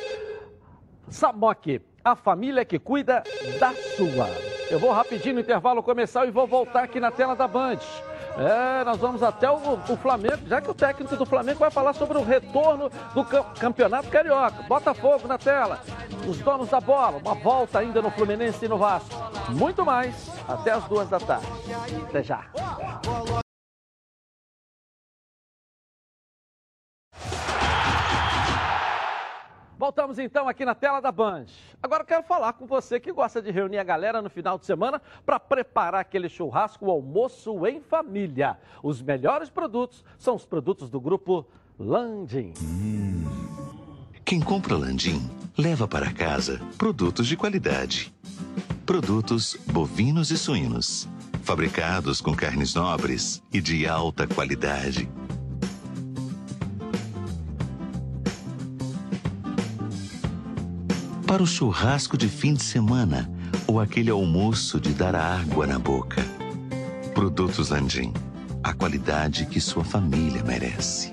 [1.10, 3.24] SAMOC, a família que cuida
[3.60, 4.30] da sua.
[4.70, 7.80] Eu vou rapidinho no intervalo comercial e vou voltar aqui na tela da Band.
[8.38, 11.94] É, nós vamos até o, o, Flamengo, já que o técnico do Flamengo vai falar
[11.94, 13.24] sobre o retorno do
[13.60, 14.64] campeonato carioca.
[14.64, 15.80] Botafogo na tela,
[16.28, 19.10] os donos da bola, uma volta ainda no Fluminense e no Vasco.
[19.50, 21.48] Muito mais, até as duas da tarde.
[22.10, 22.46] Até já.
[29.84, 31.48] Voltamos então aqui na tela da Band.
[31.82, 35.02] Agora quero falar com você que gosta de reunir a galera no final de semana
[35.26, 38.58] para preparar aquele churrasco, almoço em família.
[38.82, 41.46] Os melhores produtos são os produtos do grupo
[41.78, 42.54] Landim.
[42.64, 43.26] Hum.
[44.24, 48.16] Quem compra Landim leva para casa produtos de qualidade.
[48.86, 51.10] Produtos bovinos e suínos,
[51.44, 55.12] fabricados com carnes nobres e de alta qualidade
[61.34, 63.28] para o churrasco de fim de semana
[63.68, 66.22] ou aquele almoço de dar água na boca.
[67.16, 68.14] Produtos Landim,
[68.64, 71.12] a qualidade que sua família merece.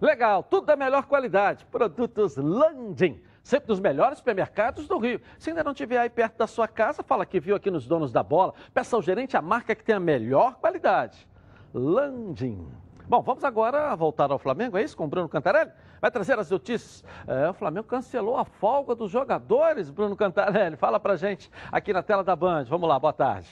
[0.00, 1.64] Legal, tudo da melhor qualidade.
[1.66, 3.22] Produtos Landim.
[3.44, 5.20] Sempre dos melhores supermercados do Rio.
[5.38, 8.10] Se ainda não estiver aí perto da sua casa, fala que viu aqui nos donos
[8.10, 8.54] da bola.
[8.74, 11.28] Peça ao gerente a marca que tem a melhor qualidade.
[11.72, 12.66] Landim.
[13.08, 14.96] Bom, vamos agora voltar ao Flamengo, é isso?
[14.96, 15.70] Com o Bruno Cantarelli?
[16.00, 17.04] Vai trazer as notícias.
[17.26, 20.76] É, o Flamengo cancelou a folga dos jogadores, Bruno Cantarelli.
[20.76, 22.64] Fala pra gente aqui na tela da Band.
[22.64, 23.48] Vamos lá, boa tarde.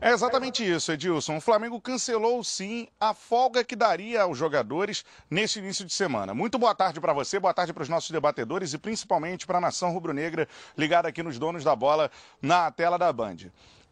[0.00, 1.38] É exatamente isso, Edilson.
[1.38, 6.32] O Flamengo cancelou sim a folga que daria aos jogadores nesse início de semana.
[6.32, 9.60] Muito boa tarde para você, boa tarde para os nossos debatedores e principalmente para a
[9.60, 13.50] nação rubro-negra ligada aqui nos donos da bola na tela da Band.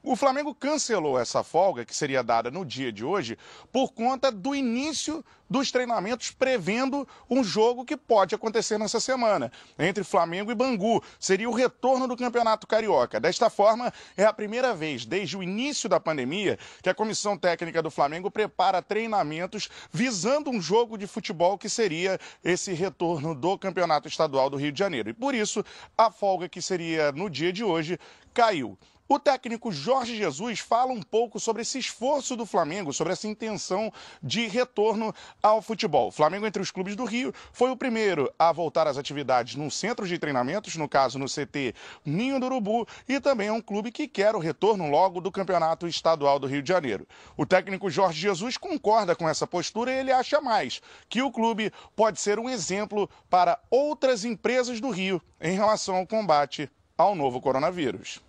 [0.08, 3.36] O Flamengo cancelou essa folga, que seria dada no dia de hoje,
[3.72, 10.04] por conta do início dos treinamentos prevendo um jogo que pode acontecer nessa semana, entre
[10.04, 11.02] Flamengo e Bangu.
[11.18, 13.18] Seria o retorno do Campeonato Carioca.
[13.18, 17.82] Desta forma, é a primeira vez desde o início da pandemia que a comissão técnica
[17.82, 24.06] do Flamengo prepara treinamentos visando um jogo de futebol que seria esse retorno do Campeonato
[24.06, 25.10] Estadual do Rio de Janeiro.
[25.10, 25.64] E por isso,
[25.98, 27.98] a folga que seria no dia de hoje
[28.32, 28.78] caiu.
[29.08, 33.92] O técnico Jorge Jesus fala um pouco sobre esse esforço do Flamengo, sobre essa intenção
[34.20, 36.08] de retorno ao futebol.
[36.08, 39.70] O Flamengo, entre os clubes do Rio, foi o primeiro a voltar às atividades num
[39.70, 41.72] centro de treinamentos, no caso no CT
[42.04, 45.86] Ninho do Urubu, e também é um clube que quer o retorno logo do Campeonato
[45.86, 47.06] Estadual do Rio de Janeiro.
[47.36, 51.72] O técnico Jorge Jesus concorda com essa postura e ele acha mais que o clube
[51.94, 57.40] pode ser um exemplo para outras empresas do Rio em relação ao combate ao novo
[57.40, 58.25] coronavírus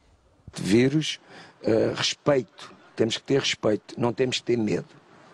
[0.53, 1.19] vírus,
[1.63, 2.73] uh, respeito.
[2.95, 4.88] Temos que ter respeito, não temos que ter medo.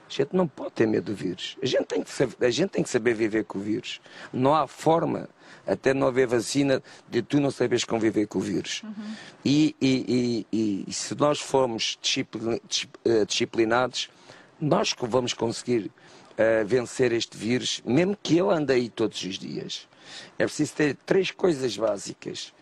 [0.09, 1.57] A gente não pode ter medo do vírus.
[1.61, 3.99] A gente tem que saber, a gente tem que saber viver com o vírus.
[4.31, 5.27] Não há forma,
[5.65, 8.83] até não haver vacina, de tu não saberes conviver com o vírus.
[8.83, 9.15] Uhum.
[9.43, 11.97] E, e, e, e, se nós formos
[13.05, 14.09] eh, disciplinados,
[14.59, 15.89] nós vamos conseguir
[16.33, 19.87] uh, vencer este vírus, mesmo que ele ande aí todos os dias.
[20.37, 22.53] É preciso ter três coisas básicas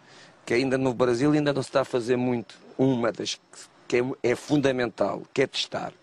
[0.46, 2.56] que ainda no Brasil ainda não se está a fazer muito.
[2.78, 3.40] Uma das
[3.88, 5.94] que é, é fundamental, que é testar.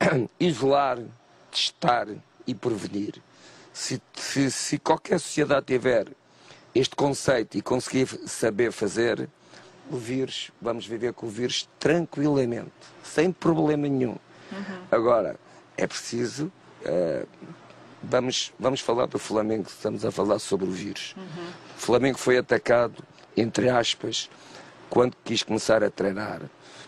[0.40, 0.98] Isolar,
[1.50, 2.08] testar
[2.46, 3.22] e prevenir.
[3.72, 6.08] Se, se, se qualquer sociedade tiver
[6.74, 9.28] este conceito e conseguir saber fazer,
[9.90, 14.16] o vírus, vamos viver com o vírus tranquilamente, sem problema nenhum.
[14.50, 14.82] Uhum.
[14.90, 15.36] Agora,
[15.76, 16.50] é preciso.
[16.82, 17.26] Uh,
[18.02, 21.14] vamos, vamos falar do Flamengo, estamos a falar sobre o vírus.
[21.16, 21.48] Uhum.
[21.76, 23.02] O Flamengo foi atacado,
[23.36, 24.28] entre aspas,
[24.90, 26.42] quando quis começar a treinar,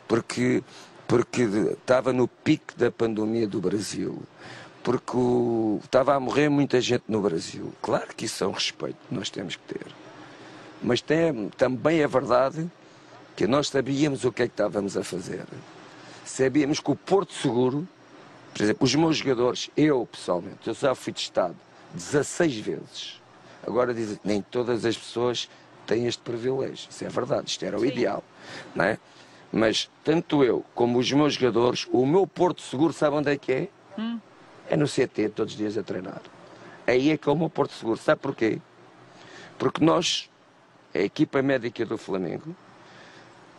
[0.07, 0.63] porque,
[1.07, 4.23] porque estava no pico da pandemia do Brasil,
[4.83, 7.73] porque o, estava a morrer muita gente no Brasil.
[7.81, 9.87] Claro que isso é um respeito que nós temos que ter.
[10.83, 12.71] Mas tem, também é verdade
[13.35, 15.45] que nós sabíamos o que é que estávamos a fazer.
[16.25, 17.89] Sabíamos que o Porto Seguro
[18.55, 21.57] por exemplo, os meus jogadores, eu pessoalmente, eu já fui testado
[21.93, 23.21] 16 vezes.
[23.67, 25.51] Agora dizem nem todas as pessoas
[25.87, 26.89] têm este privilégio.
[26.89, 27.89] Isso é verdade, isto era o Sim.
[27.89, 28.23] ideal.
[28.73, 28.99] Não é?
[29.51, 33.53] Mas tanto eu como os meus jogadores, o meu porto seguro, sabe onde é que
[33.53, 33.69] é?
[33.99, 34.21] Hum.
[34.71, 36.23] É no CT, todos os dias a treinar.
[36.87, 37.99] Aí é que é o meu porto seguro.
[37.99, 38.61] Sabe porquê?
[39.59, 40.31] Porque nós,
[40.95, 42.55] a equipa médica do Flamengo,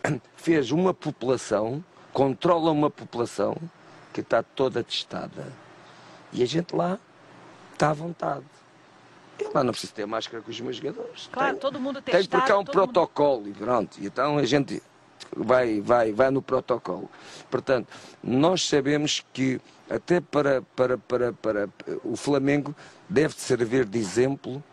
[0.38, 3.58] fez uma população, controla uma população
[4.16, 5.52] que está toda testada.
[6.32, 6.98] E a gente lá
[7.74, 8.46] está à vontade.
[9.38, 11.30] Eu lá não preciso ter máscara com os meus jogadores.
[11.30, 12.26] Claro, tem, todo mundo testado.
[12.26, 13.50] Tem porque há um protocolo mundo...
[13.50, 13.98] e pronto.
[14.00, 14.82] Então a gente
[15.36, 17.12] vai, vai, vai no protocolo.
[17.52, 17.90] Portanto,
[18.24, 21.70] nós sabemos que até para, para, para, para
[22.02, 22.74] o Flamengo
[23.10, 24.64] deve servir de exemplo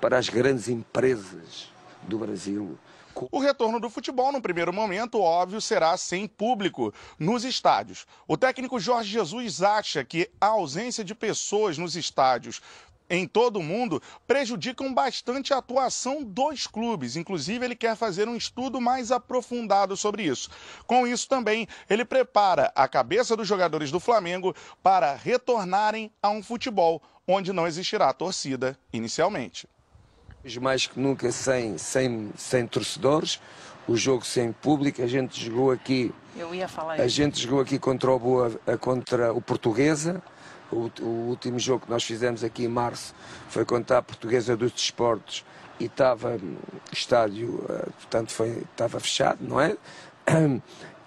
[0.00, 2.76] para as grandes empresas do Brasil.
[3.32, 8.06] O retorno do futebol, no primeiro momento, óbvio, será sem público nos estádios.
[8.26, 12.60] O técnico Jorge Jesus acha que a ausência de pessoas nos estádios
[13.10, 17.16] em todo o mundo prejudicam bastante a atuação dos clubes.
[17.16, 20.50] Inclusive, ele quer fazer um estudo mais aprofundado sobre isso.
[20.86, 26.42] Com isso, também, ele prepara a cabeça dos jogadores do Flamengo para retornarem a um
[26.42, 29.66] futebol onde não existirá torcida inicialmente
[30.60, 33.40] mais que nunca sem, sem, sem torcedores,
[33.86, 36.12] o jogo sem público, a gente jogou aqui.
[36.36, 37.16] Eu ia falar A isso.
[37.16, 40.22] gente jogou aqui contra o Boa, contra o Portuguesa.
[40.70, 43.14] O, o, último jogo que nós fizemos aqui em março
[43.48, 45.42] foi contra a Portuguesa dos Desportos
[45.80, 49.76] e estava o estádio, eh, portanto, foi, estava fechado, não é?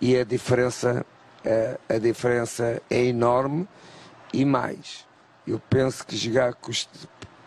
[0.02, 1.06] E a diferença,
[1.46, 3.67] eh, a diferença é enorme
[4.34, 5.06] e mais.
[5.46, 6.72] Eu penso que jogar com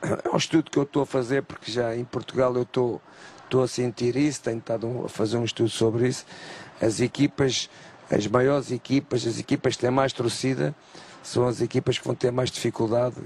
[0.05, 3.01] é um estudo que eu estou a fazer, porque já em Portugal eu estou,
[3.45, 6.27] estou a sentir isso, tenho estado a fazer um estudo sobre isso.
[6.81, 7.71] As equipas,
[8.11, 10.75] as maiores equipas, as equipas que têm mais torcida,
[11.23, 13.17] são as equipas que vão ter mais dificuldade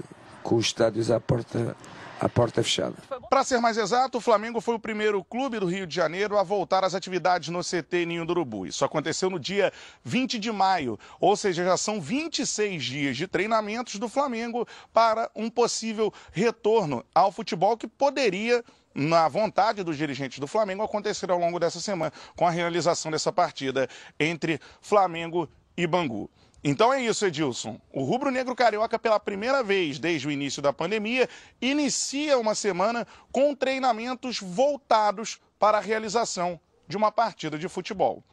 [0.41, 1.75] com os estádios à porta,
[2.19, 2.95] à porta fechada.
[3.29, 6.43] Para ser mais exato, o Flamengo foi o primeiro clube do Rio de Janeiro a
[6.43, 8.67] voltar às atividades no CT Ninho do Urubu.
[8.67, 9.71] Isso aconteceu no dia
[10.03, 15.49] 20 de maio, ou seja, já são 26 dias de treinamentos do Flamengo para um
[15.49, 21.59] possível retorno ao futebol que poderia na vontade dos dirigentes do Flamengo acontecer ao longo
[21.59, 23.87] dessa semana com a realização dessa partida
[24.19, 26.29] entre Flamengo e Bangu.
[26.63, 27.79] Então é isso, Edilson.
[27.93, 31.29] O rubro-negro carioca, pela primeira vez desde o início da pandemia,
[31.61, 38.23] inicia uma semana com treinamentos voltados para a realização de uma partida de futebol.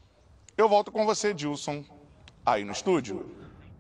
[0.57, 1.85] Eu volto com você, Edilson,
[2.45, 3.31] aí no estúdio.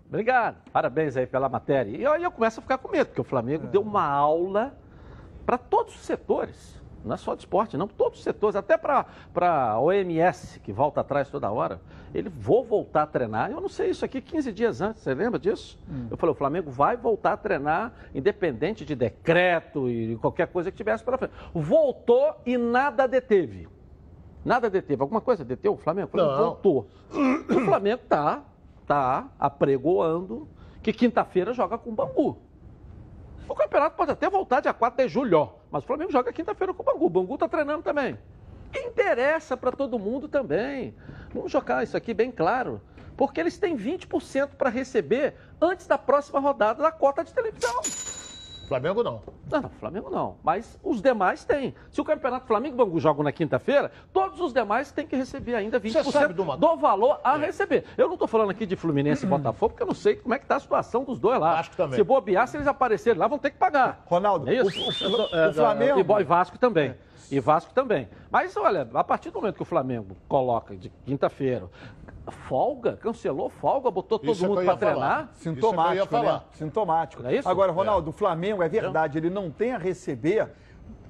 [0.07, 0.59] Obrigado.
[0.71, 1.97] Parabéns aí pela matéria.
[1.97, 4.79] E aí eu começo a ficar com medo, porque o Flamengo deu uma aula
[5.45, 6.81] para todos os setores.
[7.07, 9.07] Não é só de esporte, não, todos os setores, até para
[9.40, 11.81] a OMS, que volta atrás toda hora.
[12.12, 13.51] Ele vou voltar a treinar.
[13.51, 15.79] Eu não sei isso aqui 15 dias antes, você lembra disso?
[15.88, 16.09] Hum.
[16.11, 20.77] Eu falei, o Flamengo vai voltar a treinar, independente de decreto e qualquer coisa que
[20.77, 21.33] tivesse para frente.
[21.55, 23.69] Voltou e nada deteve.
[24.45, 25.03] Nada deteve.
[25.03, 26.09] Alguma coisa deteve o Flamengo?
[26.09, 26.88] O Flamengo voltou.
[27.11, 28.42] O Flamengo tá,
[28.87, 30.49] tá apregoando
[30.83, 32.38] que quinta-feira joga com o Bangu.
[33.49, 36.83] O campeonato pode até voltar dia 4 de julho, mas o Flamengo joga quinta-feira com
[36.83, 37.07] o Bangu.
[37.07, 38.19] O Bangu está treinando também.
[38.75, 40.95] Interessa para todo mundo também.
[41.33, 42.81] Vamos jogar isso aqui bem claro.
[43.17, 47.81] Porque eles têm 20% para receber antes da próxima rodada da cota de televisão.
[48.66, 49.22] Flamengo não.
[49.50, 50.37] Não, não, Flamengo não.
[50.42, 51.74] Mas os demais têm.
[51.90, 55.55] Se o Campeonato Flamengo e Bangu jogam na quinta-feira, todos os demais têm que receber
[55.55, 56.57] ainda 20% do, uma...
[56.57, 57.46] do valor a é.
[57.46, 57.85] receber.
[57.96, 60.38] Eu não estou falando aqui de Fluminense e Botafogo, porque eu não sei como é
[60.38, 61.57] que está a situação dos dois lá.
[61.57, 61.96] Vasco também.
[61.96, 64.05] Se bobear, se eles aparecerem lá, vão ter que pagar.
[64.07, 65.05] Ronaldo, é isso?
[65.05, 66.20] O, o, o, o Flamengo...
[66.20, 66.90] E Vasco também.
[66.90, 66.96] É.
[67.31, 68.09] E Vasco também.
[68.31, 71.69] Mas olha, a partir do momento que o Flamengo coloca de quinta-feira,
[72.31, 75.01] folga, cancelou folga, botou todo isso mundo para treinar.
[75.01, 75.31] Falar.
[75.35, 76.43] Sintomático, né?
[76.53, 77.27] Sintomático.
[77.27, 77.49] É isso?
[77.49, 78.11] Agora, Ronaldo, é.
[78.11, 80.49] o Flamengo, é verdade, ele não tem a receber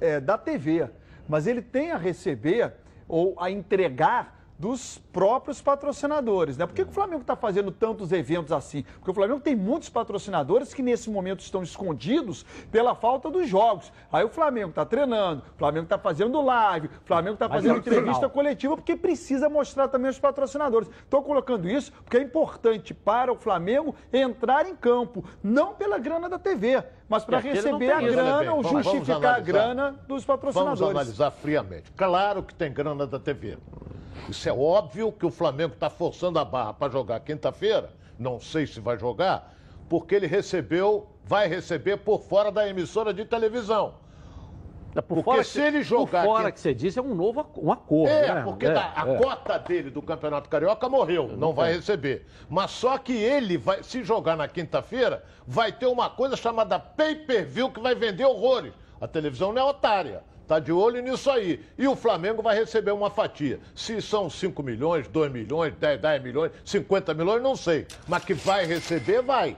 [0.00, 0.88] é, da TV,
[1.28, 2.74] mas ele tem a receber
[3.08, 6.66] ou a entregar dos próprios patrocinadores, né?
[6.66, 8.82] Por que, que o Flamengo está fazendo tantos eventos assim?
[8.98, 13.92] Porque o Flamengo tem muitos patrocinadores que nesse momento estão escondidos pela falta dos jogos.
[14.10, 18.28] Aí o Flamengo está treinando, o Flamengo está fazendo live, o Flamengo está fazendo entrevista
[18.28, 20.88] coletiva porque precisa mostrar também os patrocinadores.
[21.02, 26.28] Estou colocando isso porque é importante para o Flamengo entrar em campo, não pela grana
[26.28, 30.80] da TV, mas para receber a grana ou justificar a grana dos patrocinadores.
[30.80, 31.90] Vamos analisar friamente.
[31.96, 33.58] Claro que tem grana da TV.
[34.28, 37.90] Isso é óbvio que o Flamengo está forçando a barra para jogar quinta-feira.
[38.18, 39.54] Não sei se vai jogar,
[39.88, 43.94] porque ele recebeu, vai receber por fora da emissora de televisão.
[45.02, 46.24] Por porque se ele jogar.
[46.24, 48.10] Por fora que você disse é um novo um acordo.
[48.10, 48.42] É, né?
[48.42, 49.16] porque é, a é.
[49.16, 52.26] cota dele do Campeonato Carioca morreu, não vai receber.
[52.48, 57.70] Mas só que ele vai, se jogar na quinta-feira, vai ter uma coisa chamada pay-per-view
[57.70, 58.72] que vai vender horrores.
[59.00, 60.22] A televisão não é otária.
[60.46, 61.60] Está de olho nisso aí.
[61.76, 63.58] E o Flamengo vai receber uma fatia.
[63.74, 67.84] Se são 5 milhões, 2 milhões, 10, 10 milhões, 50 milhões, não sei.
[68.06, 69.56] Mas que vai receber, vai.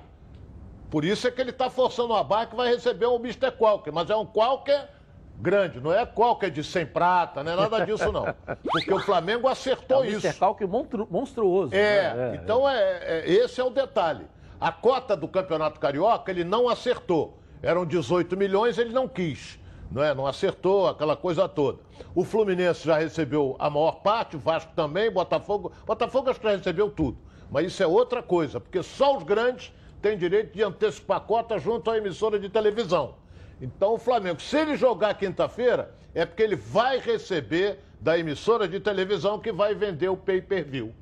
[0.90, 3.50] Por isso é que ele está forçando a barra que vai receber um Mr.
[3.52, 3.92] Qualquer.
[3.92, 4.97] Mas é um Qualquer
[5.40, 8.26] grande, não é qualquer de 100 prata, não é nada disso não.
[8.70, 10.26] Porque o Flamengo acertou é um isso.
[10.26, 10.38] Mr.
[10.38, 11.74] Qualquer monstruoso.
[11.74, 12.32] É, né?
[12.32, 14.26] é então é, é, esse é o detalhe.
[14.60, 17.38] A cota do Campeonato Carioca ele não acertou.
[17.62, 19.58] Eram 18 milhões, ele não quis
[19.90, 20.14] não, é?
[20.14, 21.78] não acertou, aquela coisa toda.
[22.14, 25.72] O Fluminense já recebeu a maior parte, o Vasco também, Botafogo.
[25.86, 27.18] Botafogo acho que já recebeu tudo.
[27.50, 29.72] Mas isso é outra coisa, porque só os grandes
[30.02, 33.14] têm direito de antecipar a cota junto à emissora de televisão.
[33.60, 38.78] Então o Flamengo, se ele jogar quinta-feira, é porque ele vai receber da emissora de
[38.78, 40.94] televisão que vai vender o pay-per-view.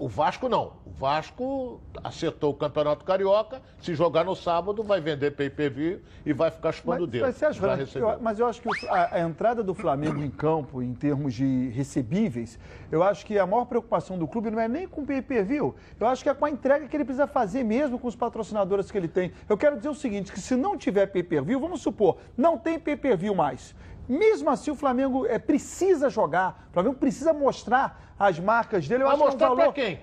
[0.00, 0.72] O Vasco não.
[0.86, 3.60] O Vasco acertou o Campeonato Carioca.
[3.82, 7.26] Se jogar no sábado, vai vender pay-per-view e vai ficar chupando o dedo.
[7.26, 10.94] Mas, acha, eu, mas eu acho que a, a, entrada do Flamengo em campo, em
[10.94, 12.58] termos de recebíveis,
[12.90, 15.74] eu acho que a maior preocupação do clube não é nem com o pay-per-view.
[16.00, 18.90] Eu acho que é com a entrega que ele precisa fazer mesmo com os patrocinadores
[18.90, 19.32] que ele tem.
[19.50, 23.34] Eu quero dizer o seguinte, que se não tiver pay-per-view, vamos supor, não tem pay-per-view
[23.34, 23.74] mais.
[24.10, 29.04] Mesmo assim, o Flamengo é, precisa jogar, o Flamengo precisa mostrar as marcas dele.
[29.04, 29.72] Eu Vai acho mostrar que é um valor...
[29.72, 30.00] para quem?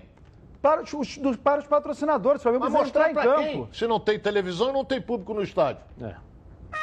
[0.62, 3.42] Para os, dos, para os patrocinadores, o Flamengo Vai entrar em campo.
[3.42, 3.70] Quem?
[3.74, 5.84] Se não tem televisão, não tem público no estádio.
[6.02, 6.16] É.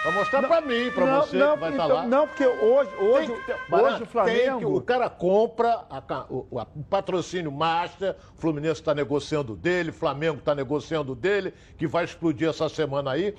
[0.05, 2.07] Vai mostrar para mim, para você não, que vai estar tá lá.
[2.07, 4.59] Não, porque hoje, hoje, tem, hoje o Flamengo...
[4.59, 9.94] Que, o cara compra a, o, o, patrocínio Master, o Fluminense está negociando dele, o
[9.94, 13.34] Flamengo está negociando dele, que vai explodir essa semana aí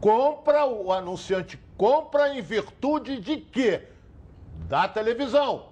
[0.00, 3.82] compra, o anunciante compra em virtude de quê?
[4.68, 5.70] Da televisão.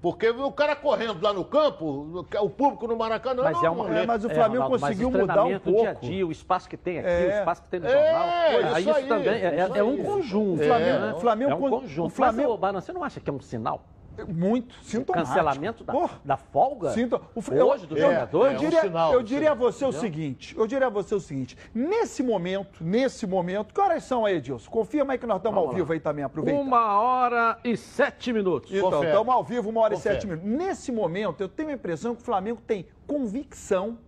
[0.00, 3.88] Porque o cara correndo lá no campo, o público no Maracanã Mas não, é uma,
[3.88, 6.06] não- mas o é, Flamengo Ronaldo, mas conseguiu o mudar um treinamento, dia a pouco.
[6.06, 7.26] dia, o espaço que tem aqui, É.
[7.26, 8.60] o espaço que tem no É, jornal.
[8.60, 10.62] isso aí isso aí, também é, é- isso é um conjunto.
[10.62, 10.66] É.
[10.66, 12.06] Flamengo, O Flamengo é um con- conjunto.
[12.06, 13.82] o Flamengo- Mas, ô, Barão, você não acha que é um sinal?
[14.28, 15.28] Muito, sintomático.
[15.28, 16.20] Cancelamento da, Porra.
[16.24, 16.90] da folga?
[16.90, 18.52] Sinto, o, Hoje dos eu, jogadores?
[18.52, 20.00] Eu É um diria, sinal, eu diria a você o entendeu?
[20.00, 24.36] seguinte, eu diria a você o seguinte, nesse momento, nesse momento, que horas são aí,
[24.36, 24.70] Edilson?
[24.70, 25.94] Confirma aí que nós estamos ao Vamos vivo lá.
[25.94, 26.60] aí também, aproveita.
[26.60, 28.72] Uma hora e sete minutos.
[28.72, 30.14] Então, estamos ao vivo, uma hora Confere.
[30.16, 30.48] e sete minutos.
[30.50, 33.98] Nesse momento, eu tenho a impressão que o Flamengo tem convicção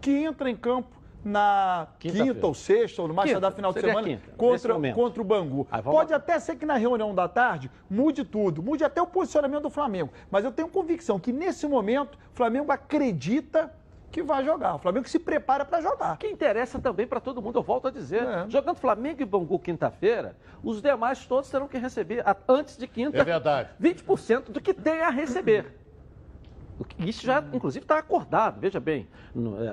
[0.00, 0.95] que entra em campo
[1.26, 5.20] na quinta ou sexta, ou no mais tardar final de seria semana, quinta, contra, contra
[5.20, 5.66] o Bangu.
[5.72, 9.64] Aí, Pode até ser que na reunião da tarde mude tudo, mude até o posicionamento
[9.64, 10.12] do Flamengo.
[10.30, 13.74] Mas eu tenho convicção que nesse momento o Flamengo acredita
[14.08, 14.76] que vai jogar.
[14.76, 16.16] O Flamengo se prepara para jogar.
[16.16, 18.22] que interessa também para todo mundo, eu volto a dizer.
[18.22, 18.48] É.
[18.48, 23.24] Jogando Flamengo e Bangu quinta-feira, os demais todos terão que receber, antes de quinta, É
[23.24, 23.70] verdade.
[23.82, 25.74] 20% do que tem a receber.
[27.00, 29.08] Isso já, inclusive, está acordado, veja bem,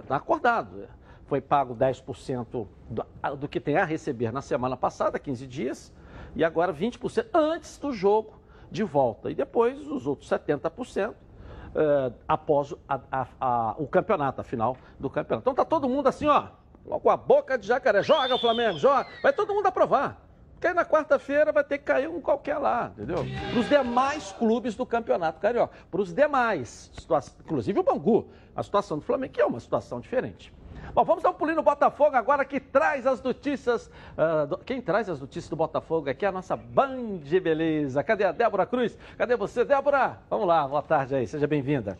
[0.01, 0.87] está acordado.
[1.33, 3.05] Foi pago 10% do,
[3.39, 5.91] do que tem a receber na semana passada, 15 dias,
[6.35, 9.31] e agora 20% antes do jogo de volta.
[9.31, 11.15] E depois os outros 70%
[11.73, 15.41] eh, após a- a- a- o campeonato, a final do campeonato.
[15.43, 16.49] Então tá todo mundo assim, ó,
[16.99, 18.03] com a boca de jacaré.
[18.03, 19.07] Joga Flamengo, joga.
[19.23, 20.21] Vai todo mundo aprovar.
[20.53, 23.25] Porque aí na quarta-feira vai ter que cair um qualquer lá, entendeu?
[23.49, 25.73] Para os demais clubes do Campeonato Carioca.
[25.89, 28.27] Para os demais, situa- inclusive o Bangu.
[28.55, 30.53] A situação do Flamengo é uma situação diferente.
[30.93, 33.89] Bom, vamos dar um pulinho no Botafogo agora que traz as notícias.
[34.15, 38.03] ah, do- quem traz as notícias do Botafogo aqui é a nossa Band Beleza.
[38.03, 38.95] Cadê a Débora Cruz?
[39.17, 40.19] Cadê você, Débora?
[40.29, 41.97] Vamos lá, boa tarde aí, seja bem-vinda.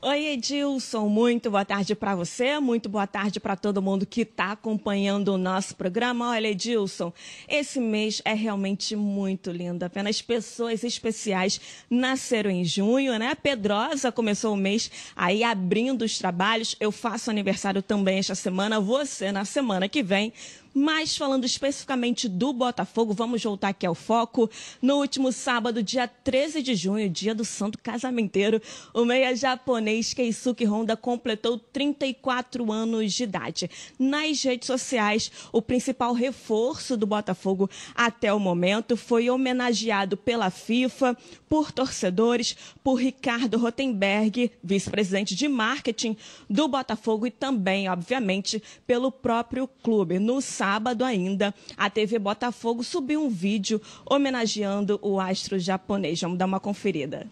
[0.00, 4.52] Oi, Edilson, muito boa tarde para você, muito boa tarde para todo mundo que está
[4.52, 6.30] acompanhando o nosso programa.
[6.30, 7.12] Olha, Edilson,
[7.48, 9.82] esse mês é realmente muito lindo.
[9.82, 13.34] Apenas pessoas especiais nasceram em junho, né?
[13.34, 16.76] Pedrosa começou o mês aí abrindo os trabalhos.
[16.78, 20.32] Eu faço aniversário também esta semana, você na semana que vem.
[20.80, 24.48] Mas falando especificamente do Botafogo, vamos voltar aqui ao foco.
[24.80, 28.62] No último sábado, dia 13 de junho, dia do santo casamenteiro,
[28.94, 33.68] o meia japonês Keisuke Honda completou 34 anos de idade.
[33.98, 41.16] Nas redes sociais, o principal reforço do Botafogo até o momento foi homenageado pela FIFA,
[41.48, 46.16] por torcedores, por Ricardo Rotenberg, vice-presidente de marketing
[46.48, 50.18] do Botafogo e também, obviamente, pelo próprio clube.
[50.18, 56.20] No sábado ainda, a TV Botafogo subiu um vídeo homenageando o astro japonês.
[56.20, 57.26] Vamos dar uma conferida.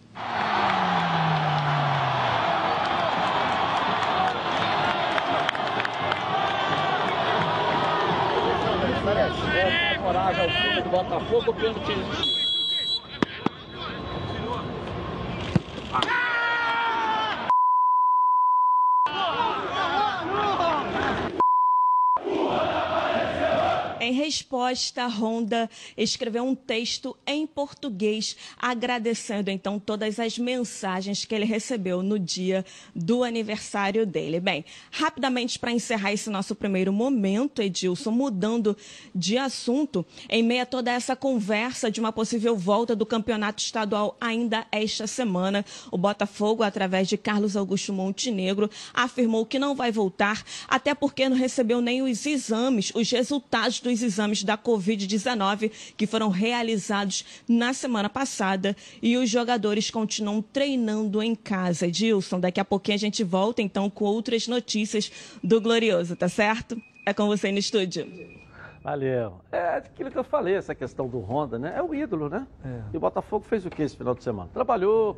[10.03, 11.53] Coragem ao time do Botafogo
[16.03, 16.36] time.
[24.07, 31.35] Em resposta, a Honda escreveu um texto em português agradecendo então todas as mensagens que
[31.35, 34.39] ele recebeu no dia do aniversário dele.
[34.39, 38.77] Bem, rapidamente para encerrar esse nosso primeiro momento, Edilson, mudando
[39.13, 44.17] de assunto, em meio a toda essa conversa de uma possível volta do campeonato estadual
[44.21, 50.45] ainda esta semana, o Botafogo, através de Carlos Augusto Montenegro, afirmou que não vai voltar,
[50.69, 56.29] até porque não recebeu nem os exames, os resultados dos exames da Covid-19 que foram
[56.29, 61.87] realizados na semana passada e os jogadores continuam treinando em casa.
[61.87, 65.11] Edilson, daqui a pouquinho a gente volta então com outras notícias
[65.43, 66.81] do Glorioso, tá certo?
[67.05, 68.36] É com você no estúdio.
[68.91, 69.41] Valeu.
[69.51, 71.75] É aquilo que eu falei, essa questão do Honda, né?
[71.77, 72.47] É o ídolo, né?
[72.95, 74.49] E o Botafogo fez o que esse final de semana?
[74.55, 75.13] Trabalhou,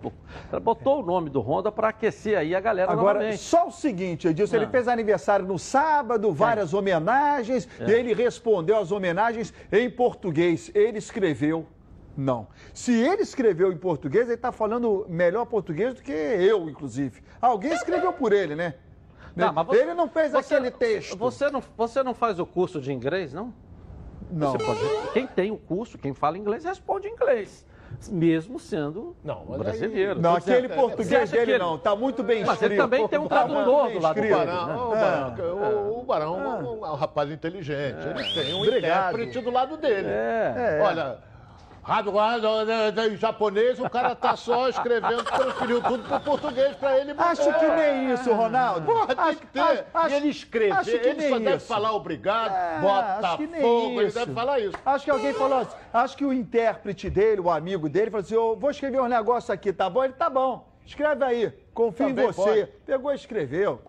[0.63, 3.41] botou o nome do Honda para aquecer aí a galera Agora, novamente.
[3.43, 4.71] só o seguinte, Edilson, ele Ah.
[4.71, 7.91] fez aniversário no sábado, várias homenagens, É.
[7.91, 10.71] e ele respondeu às homenagens em português.
[10.75, 11.67] Ele escreveu,
[12.17, 12.47] não.
[12.73, 17.23] Se ele escreveu em português, ele está falando melhor português do que eu, inclusive.
[17.39, 18.77] Alguém escreveu por ele, né?
[19.47, 21.17] Não, mas você- ele não fez você- aquele texto.
[21.17, 23.53] Você não, você não faz o curso de inglês, não?
[24.31, 24.53] Não.
[24.53, 24.81] Você pode-
[25.13, 27.67] quem tem o curso, quem fala inglês, responde inglês.
[28.11, 30.21] Mesmo sendo Não, mas brasileiro.
[30.21, 32.73] Não, dizendo- aquele português dele ele- não, tá muito bem Mas escrito.
[32.73, 34.35] ele também tem um Tá tradutor do lado escrito.
[34.39, 34.75] dele, Barão, né?
[34.77, 38.07] o, Barão, o, o Barão é um- é um rapaz inteligente.
[38.07, 39.15] Ele tem um Obrigado.
[39.15, 40.07] intérprete do lado dele.
[40.09, 40.79] É.
[40.79, 40.83] É.
[40.83, 41.19] Olha,
[41.89, 47.15] Rádio Guarda, em japonês, o cara tá só escrevendo, transferiu tudo pro português pra ele.
[47.17, 48.85] Acho que nem isso, Ronaldo.
[48.85, 49.61] Porra, tem Acho- que ter.
[49.61, 51.67] acho- acho- ele escrever, acho que ele só nem deve isso.
[51.67, 54.77] falar obrigado, É, bota acho que nem fogo, ele deve falar isso.
[54.85, 58.35] Acho que alguém falou assim, acho que o intérprete dele, o amigo dele, falou assim,
[58.35, 60.05] eu vou escrever um negócio aqui, tá bom?
[60.05, 62.43] Ele, tá bom, escreve aí, confio Também em você.
[62.67, 62.67] pode.
[62.85, 63.81] Pegou e escreveu.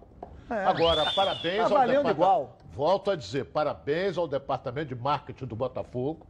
[0.50, 0.64] É.
[0.64, 2.56] Agora, parabéns Tá ao valendo igual.
[2.72, 6.26] Volto a dizer, parabéns ao departamento de marketing do Botafogo,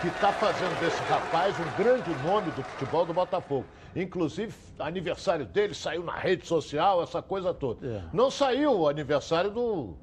[0.00, 3.66] que está fazendo desse rapaz um grande nome do futebol do Botafogo.
[3.96, 7.84] Inclusive, aniversário dele saiu na rede social, essa coisa toda.
[7.86, 8.02] É.
[8.12, 9.96] Não saiu o aniversário do.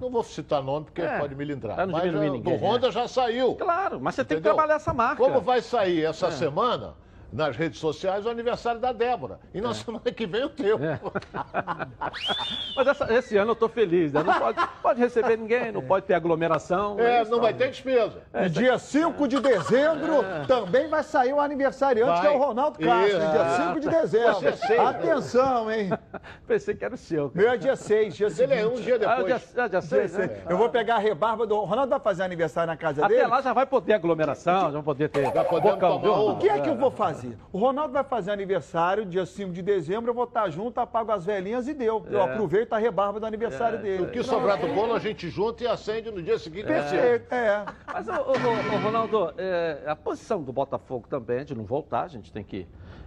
[0.00, 1.76] Não vou citar nome porque É, pode me lindrar.
[1.88, 2.92] mas já- ninguém, do Honda é.
[2.92, 3.54] já saiu.
[3.56, 4.54] Claro, mas você tem que Entendeu?
[4.54, 5.16] trabalhar essa marca.
[5.22, 6.30] Como vai sair essa É.
[6.30, 6.94] semana,
[7.32, 9.38] nas redes sociais, o aniversário da Débora.
[9.54, 10.78] E na semana que vem o teu.
[10.82, 10.98] É.
[12.76, 14.22] Mas essa- esse ano eu tô feliz, né?
[14.22, 16.98] Não pode, pode receber ninguém, não pode ter aglomeração.
[16.98, 18.22] É, isso, não vai ter despesa.
[18.34, 22.20] E dia 5 de dezembro também vai sair o aniversariante, Vai.
[22.20, 23.30] que é o Ronaldo Castro, Isso.
[23.30, 24.40] dia 5 de dezembro.
[24.40, 25.90] Dia seis, Atenção, hein?
[26.46, 27.30] Pensei que era o seu.
[27.34, 29.54] Meu é dia 6, dia Ele é um dia Ah, depois.
[29.56, 30.30] ah, dia Dia seis, seis.
[30.30, 30.42] né?
[30.48, 31.56] Eu vou pegar a rebarba do.
[31.56, 33.26] O Ronaldo vai fazer aniversário na casa Até dele.
[33.26, 36.18] lá já vai poder aglomeração, já vai poder ter Já podemos tomar.
[36.20, 37.19] O que é que eu vou fazer?
[37.52, 41.24] O Ronaldo vai fazer aniversário dia 5 de dezembro, eu vou estar junto, apago as
[41.24, 42.04] velhinhas e deu.
[42.10, 42.24] Eu É.
[42.32, 44.04] aproveito a rebarba do aniversário dele.
[44.04, 46.66] O que sobrar do bolo a gente junta e acende no dia seguinte.
[46.66, 47.64] Perfeito, é.
[47.86, 51.64] Mas, ô, ô, ô, ô, Ronaldo, é, a posição do Botafogo também é de não
[51.64, 52.66] voltar, a gente tem que,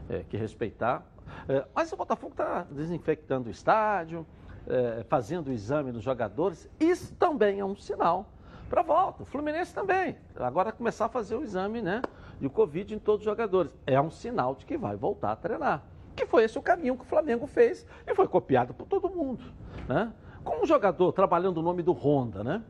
[0.10, 1.06] é, que respeitar.
[1.48, 4.26] É, mas o Botafogo está desinfectando o estádio,
[4.68, 6.70] é, fazendo o exame dos jogadores.
[6.80, 8.28] Isso também é um sinal
[8.70, 9.24] para a volta.
[9.24, 10.16] O Fluminense também.
[10.36, 12.02] Agora começar a fazer o exame né,
[12.40, 13.72] de Covid em todos os jogadores.
[13.86, 15.84] É um sinal de que vai voltar a treinar.
[16.16, 19.44] Que foi esse o caminho que o Flamengo fez e foi copiado por todo mundo.
[19.88, 20.12] Né?
[20.44, 22.62] Com um jogador trabalhando o nome do Honda, né?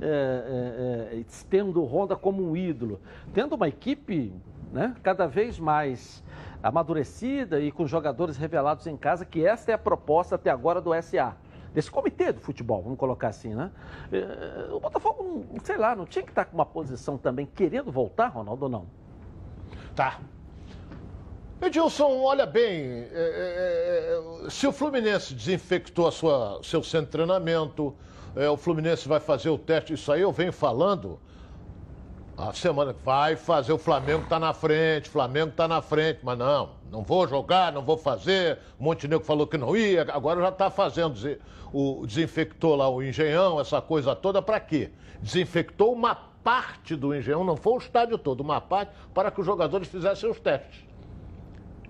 [0.00, 3.00] é, é, é, tendo o Honda como um ídolo,
[3.32, 4.32] tendo uma equipe
[4.72, 6.22] né, cada vez mais
[6.62, 10.90] amadurecida e com jogadores revelados em casa, que esta é a proposta até agora do
[11.02, 11.36] SA.
[11.72, 13.68] Desse comitê do futebol, vamos colocar assim, né?
[14.12, 18.28] É, o Botafogo, sei lá, não tinha que estar com uma posição também querendo voltar,
[18.28, 18.86] Ronaldo, ou não?
[19.94, 20.18] Tá.
[21.62, 27.12] Edilson, olha bem, é, é, é, se o Fluminense desinfectou a sua, seu centro de
[27.12, 27.94] treinamento,
[28.34, 31.18] é, o Fluminense vai fazer o teste, isso aí eu venho falando
[32.36, 36.36] a semana que vai fazer, o Flamengo tá na frente, Flamengo tá na frente, mas
[36.36, 40.68] não, não vou jogar, não vou fazer, Montenegro falou que não ia, agora já tá
[40.68, 41.14] fazendo,
[41.72, 44.90] o, desinfectou lá o Engenhão, essa coisa toda, para quê?
[45.22, 49.46] Desinfectou uma parte do Engenhão, não foi o estádio todo, uma parte, para que os
[49.46, 50.84] jogadores fizessem os testes.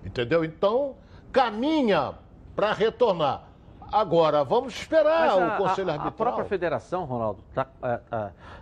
[0.03, 0.45] Entendeu?
[0.45, 0.95] Então,
[1.31, 2.13] caminha
[2.55, 3.43] para retornar.
[3.91, 6.07] Agora, vamos esperar Mas o a- Conselho a, Arbitral.
[6.09, 7.67] A própria federação, Ronaldo, está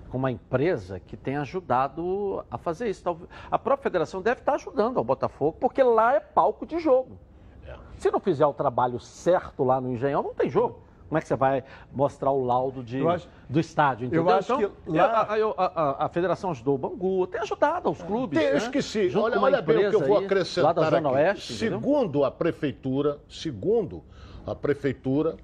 [0.09, 3.03] com uma empresa que tem ajudado a fazer isso.
[3.49, 7.17] A própria federação deve estar ajudando ao Botafogo, porque lá é palco de jogo.
[7.65, 7.75] É.
[7.97, 10.82] Se não fizer o trabalho certo lá no Engenhão, não tem jogo.
[11.13, 14.27] Como é que você vai mostrar o laudo de, Eu acho- do estádio, entendeu?
[14.27, 17.87] eu acho Então, que lá- a, a- a- a federação ajudou o Bangu, tem ajudado
[17.87, 18.39] aos clubes.
[18.39, 18.57] Tem, eu né?
[18.57, 19.09] esqueci.
[19.09, 21.17] Junto olha olha bem o que eu vou aí, acrescentar Lá da Zona aqui.
[21.19, 21.77] Oeste, entendeu?
[21.79, 24.03] segundo a prefeitura, segundo
[24.43, 25.37] a prefeitura,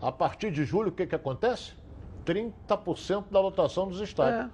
[0.00, 1.72] a partir de julho, o que, que acontece?
[2.24, 4.46] 30% da lotação dos estádios.
[4.46, 4.48] É.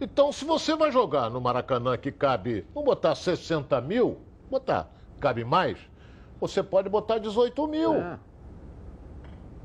[0.00, 4.20] Então, se você vai jogar no Maracanã que cabe, vamos botar 60 mil,
[4.50, 5.76] botar, cabe mais,
[6.40, 7.92] você pode botar 18 mil.
[7.94, 8.18] É.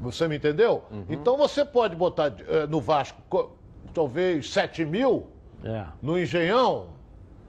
[0.02, 0.84] Você me entendeu?
[0.91, 1.06] Uhum.
[1.10, 3.52] Então você pode botar eh, no Vasco co-
[3.93, 5.28] talvez 7 mil,
[5.64, 5.86] É.
[6.02, 6.88] no Engenhão,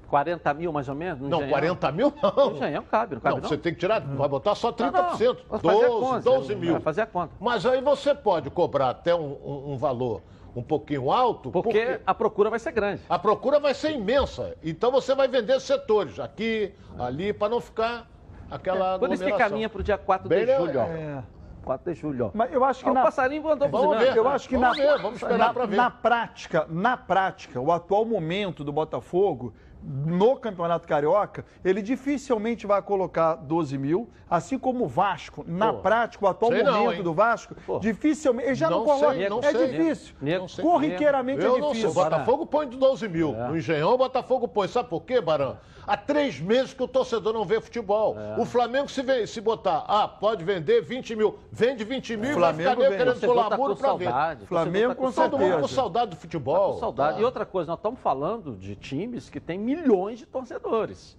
[0.09, 1.21] 40 mil mais ou menos?
[1.23, 1.53] no não, Engenhão?
[1.59, 2.51] 40 mil não.
[2.51, 3.49] No Engenhão cabe, não cabe Não, não?
[3.49, 4.83] você tem que tirar, vai botar só 30%.
[4.93, 6.73] Não, não, a 12, conta, 12 mil.
[6.73, 7.33] vai fazer a conta.
[7.41, 10.21] Mas aí você pode cobrar até um, um- um valor
[10.55, 13.01] um pouquinho alto, Porque a procura vai ser grande.
[13.09, 14.55] a procura vai ser imensa.
[14.63, 18.07] Então você vai vender setores, aqui, ali, para não ficar
[18.51, 20.85] aquela É, Por isso que caminha para o dia 4 Bem, de julho, ó.
[20.85, 21.23] É.
[21.63, 22.31] 4 de julho, ó.
[22.35, 23.01] Mas eu acho que Ó, na...
[23.01, 24.17] O passarinho andou Vamos ver.
[24.17, 25.77] Eu acho que Vamos na, ver, vamos esperar na, pra ver.
[25.77, 29.55] na prática, na prática, o atual momento do Botafogo
[29.85, 35.81] no Campeonato Carioca, ele dificilmente vai colocar 12 mil, assim como o Vasco, na Pô,
[35.81, 37.03] prática, o atual sei não, momento hein?
[37.03, 37.79] do Vasco, Pô.
[37.79, 39.69] dificilmente, ele já não, Não coloca, sei, não é sei.
[39.69, 41.81] difícil, Nego- corriqueiramente Eu é não sei.
[41.83, 41.91] difícil.
[42.01, 43.35] O Botafogo põe de 12 mil.
[43.35, 43.49] É.
[43.49, 44.69] No Engenhão, o Botafogo põe.
[44.69, 45.59] Sabe por quê, Barão?
[45.85, 48.17] Há três meses que o torcedor não vê futebol.
[48.17, 48.41] É.
[48.41, 51.37] O Flamengo, se, vê- se botar, ah, pode vender 20 mil.
[51.51, 53.05] Vende 20 mil e vai Flamengo ficar meio vende.
[53.05, 54.05] querendo pular tá muro com pra ver.
[54.05, 54.47] saudade.
[54.47, 56.75] Flamengo torcedor com tá Todo mundo com saudade do futebol.
[56.75, 57.15] Com saudade.
[57.17, 57.21] Tá.
[57.21, 61.17] E outra coisa, nós estamos falando de times que têm milhões de torcedores.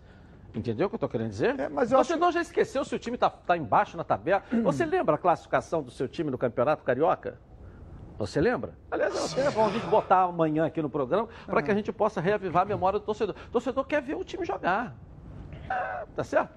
[0.55, 1.59] Entendeu o que eu estou querendo dizer?
[1.59, 4.43] É, mas o eu acho torcedor já esqueceu se o time está embaixo na tabela.
[4.63, 7.39] Você lembra a classificação do seu time no Campeonato Carioca?
[8.19, 8.77] Você lembra?
[8.91, 12.61] Aliás, é até gente botar amanhã aqui no programa para que a gente possa reavivar
[12.61, 13.35] a memória do torcedor.
[13.47, 14.95] O torcedor quer ver o time jogar.
[15.67, 16.53] Ah, tá certo?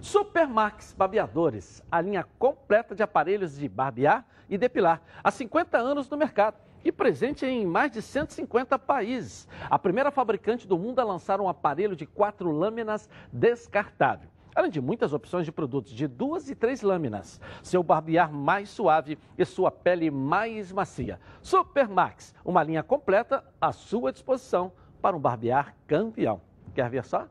[0.00, 6.16] Supermax Barbeadores, a linha completa de aparelhos de barbear e depilar, há 50 anos no
[6.16, 6.56] mercado
[6.88, 9.46] e presente em mais de 150 países.
[9.68, 14.30] A primeira fabricante do mundo a lançar um aparelho de quatro lâminas descartável.
[14.54, 19.18] Além de muitas opções de produtos de duas e três lâminas, seu barbear mais suave
[19.36, 21.20] e sua pele mais macia.
[21.42, 26.40] Supermax, uma linha completa à sua disposição para um barbear campeão.
[26.74, 27.28] Quer ver só?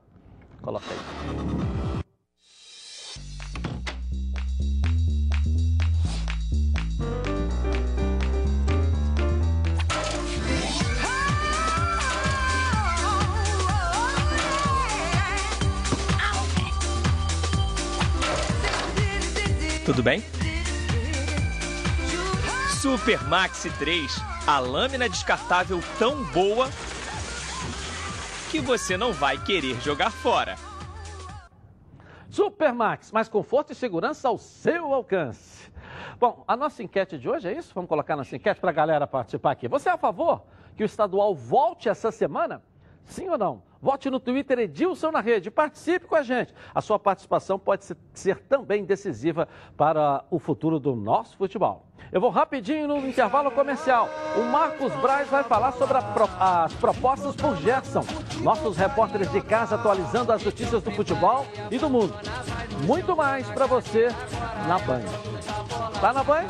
[0.62, 1.67] Coloca aí.
[19.88, 20.22] Tudo bem?
[22.82, 26.68] Super Maxi 3, a lâmina descartável tão boa
[28.52, 30.58] que você não vai querer jogar fora.
[32.30, 35.72] Supermax, mais conforto e segurança ao seu alcance.
[36.20, 37.72] Bom, a nossa enquete de hoje é isso?
[37.74, 39.70] Vamos colocar nossa enquete para a galera participar aqui.
[39.70, 40.44] Você é a favor
[40.76, 42.62] que o estadual volte essa semana?
[43.06, 43.64] Sim ou não?
[43.82, 46.54] Vote no Twitter Edilson na Rede, participe com a gente.
[46.74, 51.86] A sua participação pode ser também decisiva para o futuro do nosso futebol.
[52.12, 54.10] Eu vou rapidinho no intervalo comercial.
[54.38, 56.30] O Marcos Braz vai falar sobre pro...
[56.40, 58.04] as propostas por Gerson.
[58.42, 62.14] Nossos repórteres de casa atualizando as notícias do futebol e do mundo.
[62.86, 64.08] Muito mais para você
[64.68, 65.04] na Band.
[66.00, 66.46] Tá na Band?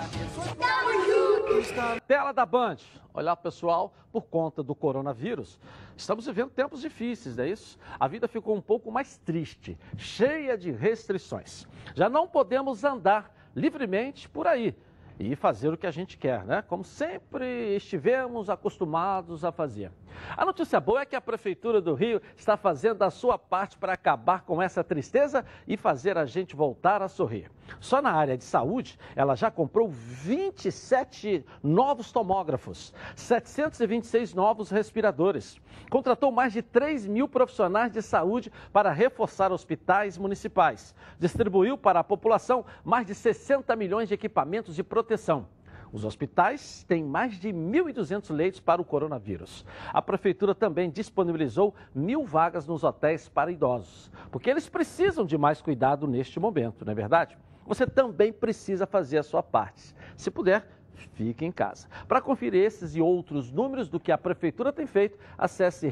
[2.07, 2.77] Tela da Band.
[3.17, 5.59] Olha, pessoal, por conta do coronavírus,
[5.95, 7.79] estamos vivendo tempos difíceis, não é isso?
[7.99, 11.65] A vida ficou um pouco mais triste, cheia de restrições.
[11.95, 14.75] Já não podemos andar livremente por aí
[15.19, 16.61] e fazer o que a gente quer, né?
[16.61, 19.91] Como sempre estivemos acostumados a fazer.
[20.35, 23.93] A notícia boa é que a Prefeitura do Rio está fazendo a sua parte para
[23.93, 27.51] acabar com essa tristeza e fazer a gente voltar a sorrir.
[27.79, 35.59] Só na área de saúde, ela já comprou 27 novos tomógrafos, 726 novos respiradores.
[35.89, 40.95] Contratou mais de 3 mil profissionais de saúde para reforçar hospitais municipais.
[41.19, 45.47] Distribuiu para a população mais de 60 milhões de equipamentos de proteção.
[45.93, 49.65] Os hospitais têm mais de 1.200 leitos para o coronavírus.
[49.93, 55.61] A prefeitura também disponibilizou mil vagas nos hotéis para idosos, porque eles precisam de mais
[55.61, 57.37] cuidado neste momento, não é verdade?
[57.65, 59.95] Você também precisa fazer a sua parte.
[60.17, 60.67] Se puder,
[61.13, 61.87] fique em casa.
[62.05, 65.87] Para conferir esses e outros números do que a prefeitura tem feito, acesse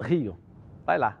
[0.00, 0.36] rio.
[0.84, 1.18] Vai lá.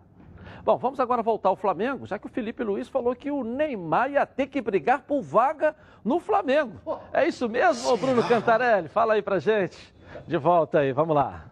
[0.68, 4.10] Bom, vamos agora voltar ao Flamengo, já que o Felipe Luiz falou que o Neymar
[4.10, 7.00] ia ter que brigar por vaga no Flamengo.
[7.10, 8.86] É isso mesmo, Bruno Cantarelli?
[8.86, 9.94] Fala aí pra gente.
[10.26, 11.47] De volta aí, vamos lá.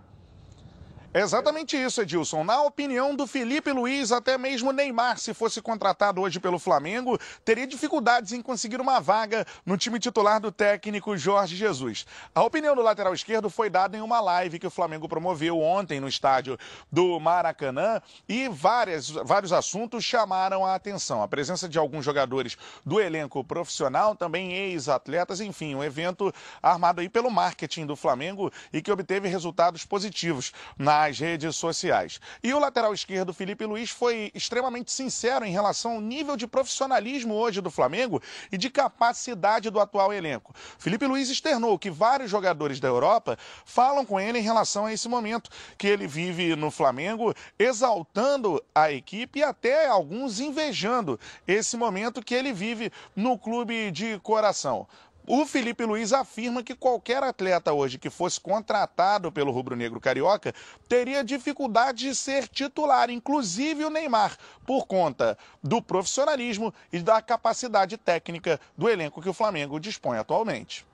[1.16, 2.44] É exatamente isso, Edilson.
[2.44, 7.66] Na opinião do Felipe Luiz, até mesmo Neymar, se fosse contratado hoje pelo Flamengo, teria
[7.66, 12.04] dificuldades em conseguir uma vaga no time titular do técnico Jorge Jesus.
[12.34, 16.00] A opinião do lateral esquerdo foi dada em uma live que o Flamengo promoveu ontem
[16.00, 16.58] no estádio
[16.92, 21.22] do Maracanã e várias, vários assuntos chamaram a atenção.
[21.22, 26.30] A presença de alguns jogadores do elenco profissional, também ex-atletas, enfim, um evento
[26.62, 32.20] armado aí pelo marketing do Flamengo e que obteve resultados positivos na nas redes sociais.
[32.42, 37.34] E o lateral esquerdo, Felipe Luiz, foi extremamente sincero em relação ao nível de profissionalismo
[37.34, 40.52] hoje do Flamengo e de capacidade do atual elenco.
[40.78, 45.08] Felipe Luiz externou que vários jogadores da Europa falam com ele em relação a esse
[45.08, 52.22] momento que ele vive no Flamengo, exaltando a equipe e até alguns invejando esse momento
[52.22, 54.88] que ele vive no clube de coração.
[55.28, 60.54] O Felipe Luiz afirma que qualquer atleta hoje que fosse contratado pelo rubro-negro carioca
[60.88, 67.96] teria dificuldade de ser titular, inclusive o Neymar, por conta do profissionalismo e da capacidade
[67.96, 70.86] técnica do elenco que o Flamengo dispõe atualmente.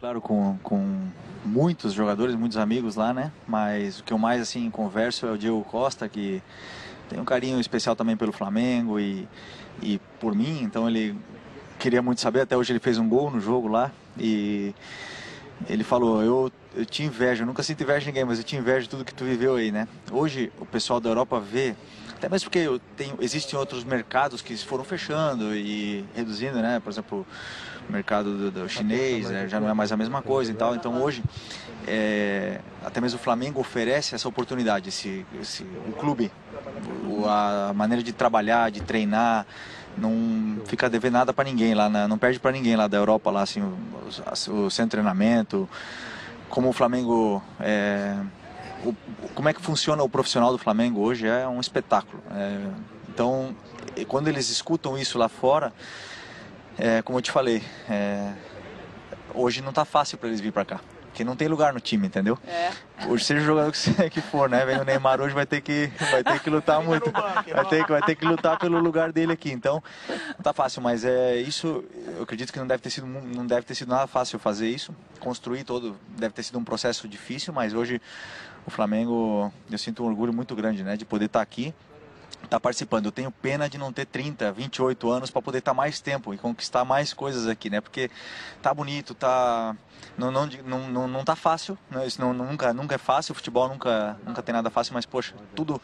[0.00, 1.08] Claro, com, com
[1.44, 3.30] muitos jogadores, muitos amigos lá, né?
[3.46, 6.42] Mas o que eu mais assim converso é o Diego Costa, que
[7.08, 9.28] tem um carinho especial também pelo Flamengo e,
[9.80, 11.16] e por mim, então ele
[11.76, 14.74] queria muito saber, até hoje ele fez um gol no jogo lá e
[15.68, 18.56] ele falou, eu, eu te invejo, eu nunca sinto inveja de ninguém, mas eu te
[18.56, 19.88] invejo tudo que tu viveu aí, né?
[20.10, 21.74] Hoje o pessoal da Europa vê,
[22.14, 26.80] até mesmo porque tenho, existem outros mercados que foram fechando e reduzindo, né?
[26.80, 27.26] Por exemplo,
[27.88, 29.48] o mercado do, do chinês né?
[29.48, 31.22] já não é mais a mesma coisa e tal, então hoje
[31.86, 36.30] é, até mesmo o Flamengo oferece essa oportunidade, esse, esse, o clube,
[37.26, 39.46] a maneira de trabalhar, de treinar,
[39.96, 42.06] não fica devendo nada para ninguém lá, né?
[42.06, 43.76] não perde para ninguém lá da Europa, lá assim, o,
[44.50, 45.68] o, o de treinamento,
[46.48, 48.16] como o Flamengo é,
[48.84, 48.94] o,
[49.34, 52.22] como é que funciona o profissional do Flamengo hoje é um espetáculo.
[52.30, 52.60] É,
[53.08, 53.54] então,
[54.08, 55.72] quando eles escutam isso lá fora,
[56.78, 58.32] é, como eu te falei, é,
[59.34, 60.80] hoje não está fácil para eles vir para cá.
[61.16, 62.38] Porque não tem lugar no time, entendeu?
[62.46, 62.70] É.
[63.08, 63.72] Hoje, seja o jogador
[64.12, 64.66] que for, né?
[64.66, 67.10] Vem o Neymar hoje, vai ter que, vai ter que lutar muito.
[67.10, 69.50] Vai ter, vai ter que lutar pelo lugar dele aqui.
[69.50, 71.82] Então, não tá fácil, mas é isso.
[72.18, 74.94] Eu acredito que não deve ter sido, não deve ter sido nada fácil fazer isso.
[75.18, 77.98] Construir todo, deve ter sido um processo difícil, mas hoje
[78.66, 80.98] o Flamengo, eu sinto um orgulho muito grande, né?
[80.98, 81.72] De poder estar aqui
[82.44, 83.06] estar tá participando.
[83.06, 86.32] Eu tenho pena de não ter 30, 28 anos para poder estar tá mais tempo
[86.32, 87.80] e conquistar mais coisas aqui, né?
[87.80, 88.10] Porque
[88.62, 89.76] tá bonito, tá
[90.16, 92.06] não não não não, não tá fácil, né?
[92.06, 95.34] Isso não, nunca nunca é fácil, o futebol nunca nunca tem nada fácil, mas poxa,
[95.54, 95.80] tudo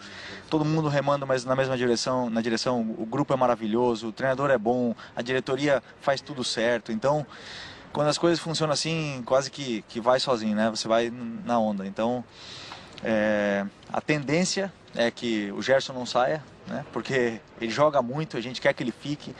[0.48, 4.50] todo mundo remando mas na mesma direção, na direção, o grupo é maravilhoso, o treinador
[4.50, 6.92] é bom, a diretoria faz tudo certo.
[6.92, 7.26] Então,
[7.92, 10.70] quando as coisas funcionam assim, quase que que vai sozinho, né?
[10.70, 11.12] Você vai
[11.44, 11.86] na onda.
[11.86, 12.24] Então,
[13.04, 16.84] é, a tendência é que o Gerson não saia, né?
[16.92, 19.34] Porque ele joga muito, a gente quer que ele fique,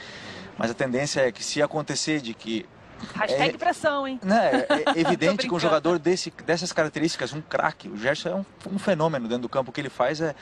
[0.59, 2.67] mas a tendência é que se acontecer de que
[3.15, 4.21] Hashtag é, pressão, hein?
[4.23, 8.45] Né, é evidente que um jogador desse, dessas características, um craque, o Gerson é um,
[8.75, 9.71] um, fenômeno dentro do campo.
[9.71, 10.35] O que ele faz é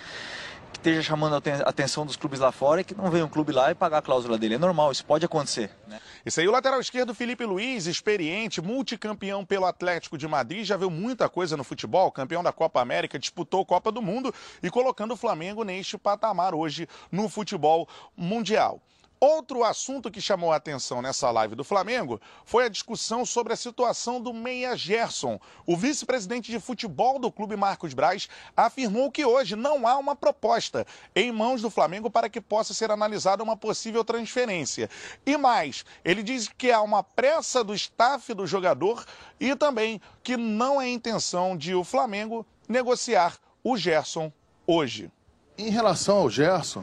[0.71, 3.53] que esteja chamando a atenção dos clubes lá fora e que não venha um clube
[3.53, 4.55] lá e pagar a cláusula dele.
[4.55, 5.71] É normal, isso pode acontecer.
[5.87, 6.01] Né?
[6.25, 10.91] Isso aí, o lateral esquerdo Felipe Luiz, experiente, multicampeão pelo Atlético de Madrid, já viu
[10.91, 15.17] muita coisa no futebol, campeão da Copa América, disputou Copa do Mundo e colocando o
[15.17, 18.81] Flamengo neste patamar hoje no futebol mundial.
[19.23, 23.57] Outro assunto que chamou a atenção nessa live do Flamengo foi a discussão sobre a
[23.57, 25.39] situação do Meia Gerson.
[25.67, 30.87] O vice-presidente de futebol do clube, Marcos Braz, afirmou que hoje não há uma proposta
[31.15, 34.89] em mãos do Flamengo para que possa ser analisada uma possível transferência.
[35.27, 39.05] E mais, ele diz que há uma pressa do staff do jogador
[39.39, 44.33] e também que não é intenção de o Flamengo negociar o Gerson
[44.67, 45.13] hoje.
[45.59, 46.83] Em relação ao Gerson,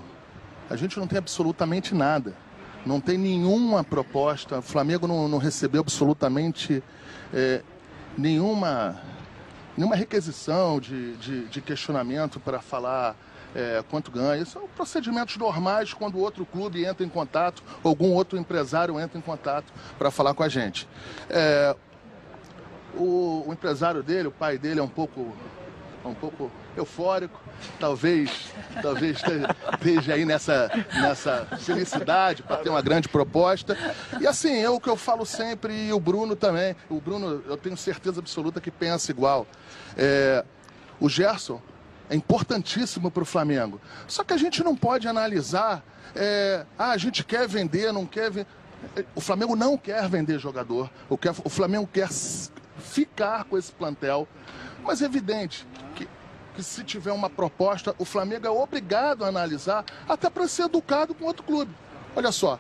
[0.70, 2.34] a gente não tem absolutamente nada.
[2.86, 4.59] Não tem nenhuma proposta.
[4.59, 6.84] O Flamengo não, não recebeu absolutamente
[7.34, 7.61] é,
[8.18, 8.99] nenhuma,
[9.76, 13.15] nenhuma requisição de, de, de questionamento para falar
[13.55, 14.45] é, quanto ganha.
[14.45, 19.74] São procedimentos normais quando outro clube entra em contato, algum outro empresário entra em contato
[19.97, 20.88] para falar com a gente.
[21.30, 21.76] É,
[22.95, 25.34] o, o, empresário dele, o pai dele é um pouco,
[26.05, 27.39] um pouco eufórico,
[27.80, 28.51] talvez,
[28.82, 29.17] talvez
[29.73, 33.78] esteja aí nessa, nessa felicidade para ter uma grande proposta.
[34.19, 36.75] E assim, é o que eu falo sempre, e o Bruno também.
[36.89, 39.47] O Bruno, eu tenho certeza absoluta que pensa igual.
[39.95, 40.43] É,
[40.99, 41.61] o Gerson
[42.09, 43.80] é importantíssimo para o Flamengo.
[44.07, 45.84] Só que a gente não pode analisar,
[46.15, 48.47] é, ah, a gente quer vender, não quer vender.
[49.15, 50.89] O Flamengo não quer vender jogador.
[51.09, 52.09] O Flamengo quer
[52.80, 54.28] ficar com esse plantel.
[54.84, 56.07] Mas é evidente que
[56.64, 61.26] se tiver uma proposta, o Flamengo é obrigado a analisar, até para ser educado com
[61.26, 61.72] outro clube.
[62.16, 62.60] Olha só,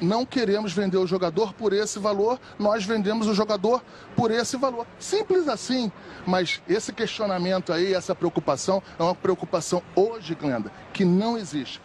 [0.00, 3.82] não queremos vender o jogador por esse valor, nós vendemos o jogador
[4.14, 4.86] por esse valor.
[4.98, 5.92] Simples assim.
[6.26, 11.80] Mas esse questionamento aí, essa preocupação, é uma preocupação hoje, Glenda, que não existe.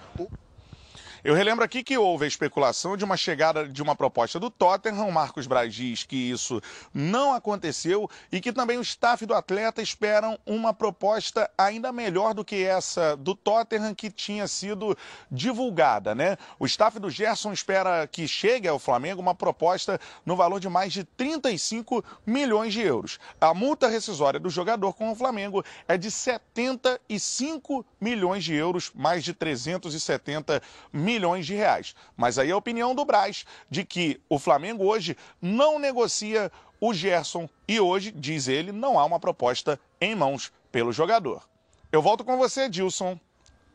[1.24, 5.08] Eu relembro aqui que houve a especulação de uma chegada de uma proposta do Tottenham.
[5.08, 6.60] O Marcos Braz diz que isso
[6.92, 12.44] não aconteceu e que também o staff do atleta esperam uma proposta ainda melhor do
[12.44, 14.98] que essa do Tottenham que tinha sido
[15.30, 16.38] divulgada, né?
[16.58, 20.92] O staff do Gerson espera que chegue ao Flamengo uma proposta no valor de mais
[20.92, 23.20] de 35 milhões de euros.
[23.40, 29.24] A multa rescisória do jogador com o Flamengo é de 75 milhões de euros, mais
[29.24, 31.94] de 370 milhões milhões de reais.
[32.16, 37.50] Mas aí a opinião do Braz de que o Flamengo hoje não negocia o Gerson
[37.68, 41.44] e hoje, diz ele, não há uma proposta em mãos pelo jogador.
[41.92, 43.20] Eu volto com você, Dilson,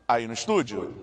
[0.07, 0.93] aí no estúdio.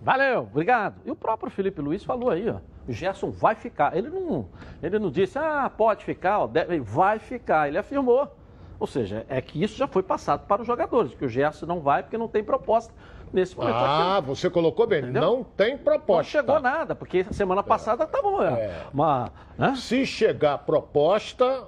[0.00, 1.00] Valeu, obrigado.
[1.04, 2.60] E o próprio Felipe Luiz falou aí, ó.
[2.88, 3.94] O Gerson vai ficar.
[3.94, 4.48] Ele não,
[4.82, 7.68] ele não disse, ah, pode ficar, ó, deve, vai ficar.
[7.68, 8.34] Ele afirmou.
[8.80, 11.80] Ou seja, é que isso já foi passado para os jogadores, que o Gerson não
[11.80, 12.94] vai porque não tem proposta
[13.32, 13.74] nesse momento.
[13.74, 15.22] Ah, você colocou bem, Entendeu?
[15.22, 16.22] não tem proposta.
[16.22, 18.82] Não chegou nada, porque semana passada estava tá é.
[18.92, 19.32] uma.
[19.56, 19.74] Né?
[19.76, 21.66] Se chegar proposta,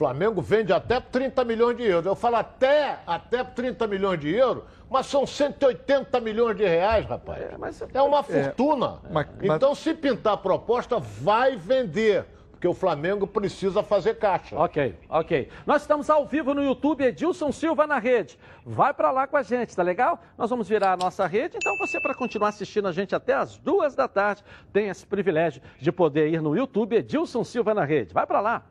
[0.00, 2.06] Flamengo vende até 30 milhões de euros.
[2.06, 7.42] Eu falo até, até 30 milhões de euros, mas são 180 milhões de reais, rapaz.
[7.42, 8.22] É, mas, é uma é.
[8.22, 8.98] fortuna.
[9.14, 12.24] É, então, se pintar proposta, vai vender.
[12.60, 14.54] Porque o Flamengo precisa fazer caixa.
[14.54, 15.48] Ok, ok.
[15.64, 18.38] Nós estamos ao vivo no YouTube, Edilson Silva na rede.
[18.66, 20.22] Vai para lá com a gente, tá legal?
[20.36, 23.56] Nós vamos virar a nossa rede, então você, para continuar assistindo a gente até as
[23.56, 24.44] duas da tarde,
[24.74, 28.12] tem esse privilégio de poder ir no YouTube, Edilson Silva na rede.
[28.12, 28.62] Vai para lá.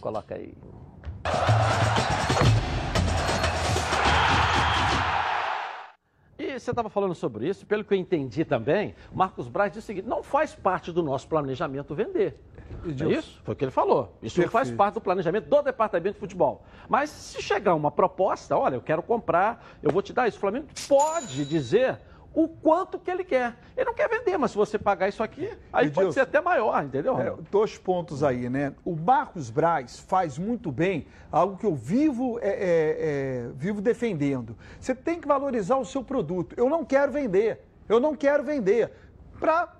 [0.00, 0.52] Coloca aí.
[6.36, 9.86] E você estava falando sobre isso, pelo que eu entendi também, Marcos Braz disse o
[9.86, 12.34] seguinte: não faz parte do nosso planejamento vender.
[12.84, 13.40] É isso?
[13.44, 14.16] Foi o que ele falou.
[14.22, 14.76] Isso não faz Perfeito.
[14.76, 16.64] parte do planejamento do departamento de futebol.
[16.88, 20.36] Mas se chegar uma proposta, olha, eu quero comprar, eu vou te dar isso.
[20.36, 21.98] O Flamengo pode dizer
[22.34, 23.56] o quanto que ele quer.
[23.76, 26.40] Ele não quer vender, mas se você pagar isso aqui, aí pode Edilson, ser até
[26.40, 27.18] maior, entendeu?
[27.18, 28.74] É, dois pontos aí, né?
[28.84, 34.56] O Marcos Braz faz muito bem algo que eu vivo, é, é, é, vivo defendendo.
[34.78, 36.54] Você tem que valorizar o seu produto.
[36.56, 37.64] Eu não quero vender.
[37.88, 38.92] Eu não quero vender.
[39.40, 39.77] Para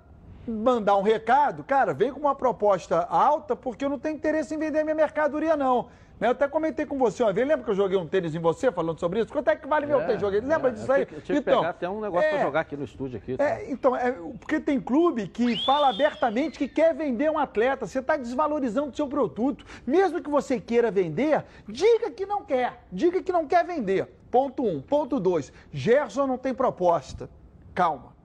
[0.49, 4.57] mandar um recado, cara, vem com uma proposta alta, porque eu não tenho interesse em
[4.57, 5.87] vender minha mercadoria, não.
[6.19, 8.39] Né, Eu até comentei com você uma vez, lembra que eu joguei um tênis em
[8.39, 9.31] você falando sobre isso?
[9.31, 10.19] Quanto é que vale meu É, tênis?
[10.21, 10.41] Joguei.
[10.41, 11.05] Lembra é, disso eu aí?
[11.05, 13.17] tive- Eu tive que pegar até um negócio para é, jogar aqui no estúdio.
[13.17, 13.43] Aqui, tá?
[13.45, 17.87] é, então, é, porque tem clube que fala abertamente que quer vender um atleta.
[17.87, 19.63] Você está desvalorizando o seu produto.
[19.87, 22.83] Mesmo que você queira vender, diga que não quer.
[22.91, 24.05] Diga que não quer vender.
[24.29, 24.81] Ponto um.
[24.81, 25.53] Ponto dois.
[25.71, 27.29] Gerson não tem proposta.
[27.73, 28.18] Calma.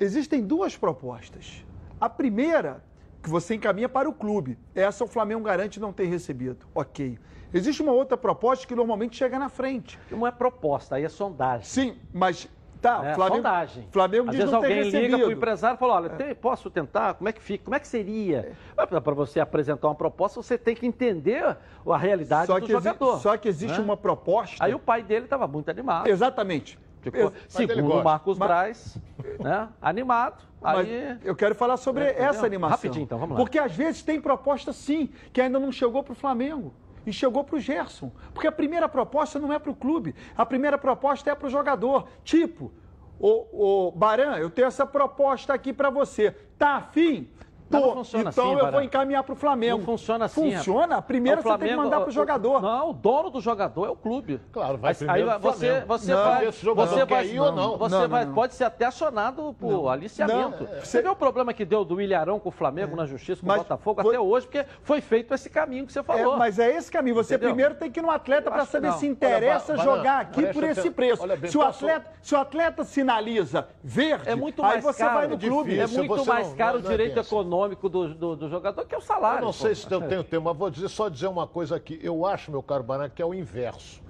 [0.00, 1.64] Existem duas propostas.
[2.00, 2.84] A primeira,
[3.22, 4.58] que você encaminha para o clube.
[4.74, 6.66] Essa o Flamengo garante não ter recebido.
[6.74, 7.18] Ok.
[7.52, 9.98] Existe uma outra proposta que normalmente chega na frente.
[10.10, 11.64] Não é proposta, aí é sondagem.
[11.64, 12.46] Sim, mas
[12.80, 13.88] tá, É, Flamengo, sondagem.
[13.90, 15.18] Flamengo Às diz vezes não alguém liga recebido.
[15.18, 17.14] para o empresário e fala, olha, tem- posso tentar?
[17.14, 17.64] Como é que fica?
[17.64, 18.52] Como é que seria?
[18.76, 23.18] Para você apresentar uma proposta, você tem que entender a realidade Só do jogador.
[23.18, 24.62] só que existe uma proposta.
[24.62, 26.06] Aí o pai dele estava muito animado.
[26.06, 26.78] Exatamente.
[27.04, 28.04] Ele segundo o.
[28.04, 28.98] Marcos Mas- Braz,
[29.40, 30.42] né, animado.
[30.60, 31.18] Mas Aí...
[31.24, 32.76] eu quero falar sobre É, essa animação.
[32.76, 33.40] Rapidinho, então, vamos lá.
[33.42, 36.74] Porque às vezes tem proposta sim, que ainda não chegou para o Flamengo.
[37.06, 38.10] E chegou para o Gerson.
[38.34, 40.14] Porque a primeira proposta não é para o clube.
[40.36, 42.06] A primeira proposta é para o jogador.
[42.22, 42.70] Tipo,
[43.18, 46.32] ô, ô Baran, eu tenho essa proposta aqui para você.
[46.58, 47.30] Tá afim?
[47.70, 47.80] Tô.
[47.80, 49.78] não funciona então assim, eu vou encaminhar para o Flamengo.
[49.78, 50.52] Não funciona assim.
[50.56, 50.86] Funciona?
[50.96, 51.04] rapaz.
[51.06, 52.62] Primeiro O você tem que Flamengo- mandar para o jogador.
[52.62, 54.40] Não, o dono do jogador é o clube.
[54.52, 55.86] Claro, vai Aí- primeiro aí o você, Flamengo.
[55.86, 57.76] você Não, vai, você vai, não?
[57.78, 58.34] Você Não, não, vai, não.
[58.34, 60.64] pode ser até acionado por aliciamento.
[60.64, 60.80] Não, é.
[60.80, 63.48] Você viu o problema que deu do Ilharão com o Flamengo na justiça, com o
[63.48, 66.34] Mas Botafogo foi- até hoje, porque foi feito esse caminho que você falou.
[66.34, 67.14] É, mas é esse caminho.
[67.16, 67.50] Você Entendeu?
[67.50, 70.90] primeiro tem que ir no atleta para saber se interessa Olha, jogar aqui por esse
[70.90, 71.26] preço.
[71.26, 75.14] Bem, se, o atleta, se o atleta sinaliza verde, É muito aí mais você caro.
[75.18, 75.78] vai no clube.
[75.78, 77.28] É muito você mais caro o é direito assim.
[77.58, 79.38] Econômico do, do, do jogador que o salário.
[79.38, 79.52] Eu não pô.
[79.52, 81.98] sei se eu tenho tempo, mas vou dizer, só dizer uma coisa aqui.
[82.02, 84.00] Eu acho, meu caro Baran, que é o inverso.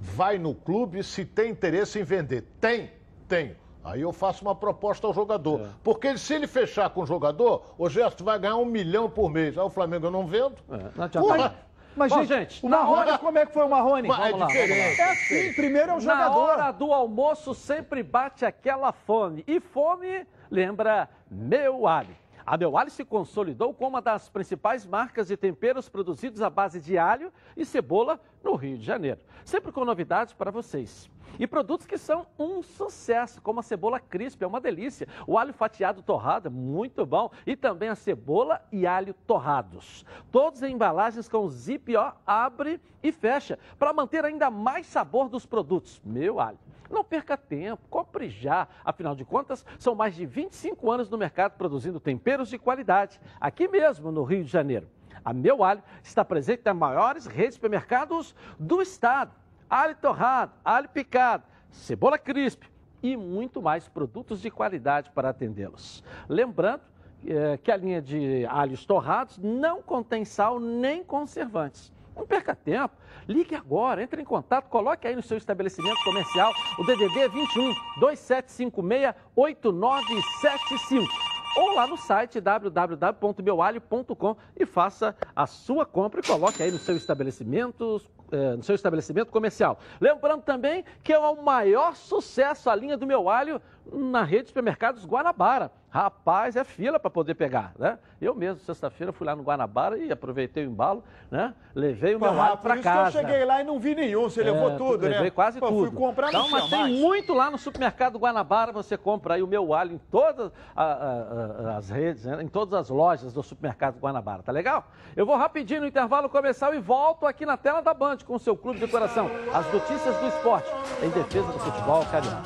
[0.00, 2.42] Vai no clube se tem interesse em vender.
[2.60, 2.90] Tem?
[3.28, 3.56] Tenho.
[3.84, 5.60] Aí eu faço uma proposta ao jogador.
[5.60, 5.66] É.
[5.84, 9.56] Porque se ele fechar com o jogador, o Gesto vai ganhar um milhão por mês.
[9.56, 10.56] Aí o Flamengo eu não vendo.
[10.70, 11.08] É, não.
[11.08, 11.54] Porra!
[11.94, 14.06] Mas, Bom, gente, o na Marrone, hora- como é que foi o Marrone?
[14.10, 15.00] É Vamos lá, diferente.
[15.00, 16.38] É assim, primeiro é o Na jogador.
[16.40, 19.42] hora do almoço sempre bate aquela fome.
[19.46, 22.14] E fome lembra Meu Ali.
[22.46, 26.80] A Meu Ali se consolidou como uma das principais marcas de temperos produzidos à base
[26.80, 29.18] de alho e cebola no Rio de Janeiro.
[29.44, 31.10] Sempre com novidades para vocês.
[31.40, 35.08] E produtos que são um sucesso, como a cebola crisp, é uma delícia.
[35.26, 37.32] O alho fatiado torrado muito bom.
[37.44, 40.04] E também a cebola e alho torrados.
[40.30, 45.44] Todos em embalagens com zip, ó, abre e fecha, para manter ainda mais sabor dos
[45.44, 46.00] produtos.
[46.04, 46.58] Meu alho.
[46.90, 48.68] Não perca tempo, compre já.
[48.84, 53.68] Afinal de contas, são mais de 25 anos no mercado produzindo temperos de qualidade, aqui
[53.68, 54.88] mesmo no Rio de Janeiro.
[55.24, 59.32] A Meu Alho está presente nas maiores redes de supermercados do estado.
[59.68, 62.62] Alho torrado, alho picado, cebola crisp
[63.02, 66.04] e muito mais produtos de qualidade para atendê-los.
[66.28, 66.82] Lembrando
[67.26, 71.92] eh, que a linha de alhos torrados não contém sal nem conservantes.
[72.16, 72.94] Não perca tempo.
[73.28, 79.14] Ligue agora, entre em contato, coloque aí no seu estabelecimento comercial o DDD 21 2756
[79.34, 86.78] 8975 ou lá no site www.meualho.com e faça a sua compra e coloque aí no
[86.78, 89.78] seu estabelecimento, eh, no seu estabelecimento comercial.
[89.98, 93.60] Lembrando também que é o maior sucesso a linha do Meu Alho
[93.90, 95.72] na rede de supermercados Guanabara.
[96.00, 97.98] Rapaz, é fila para poder pegar, né?
[98.20, 101.54] Eu mesmo, sexta-feira, fui lá no Guanabara e aproveitei o embalo, né?
[101.74, 103.12] Levei o meu Ah, alho para casa.
[103.12, 104.24] que eu cheguei lá e não vi nenhum.
[104.24, 105.08] Você levou É, tudo, né?
[105.16, 105.90] levei quase Pô, tudo.
[105.90, 106.94] Fui comprar Não, não mas tem mais.
[107.00, 108.72] muito lá no supermercado Guanabara.
[108.72, 112.42] Você compra aí o meu alho em todas a- a- a- as redes, né?
[112.42, 114.42] em todas as lojas do supermercado Guanabara.
[114.42, 114.84] Tá legal?
[115.16, 118.38] Eu vou rapidinho no intervalo comercial e volto aqui na tela da Band com o
[118.38, 119.30] seu clube de coração.
[119.50, 120.70] As notícias do esporte
[121.02, 122.42] em defesa do futebol carioca.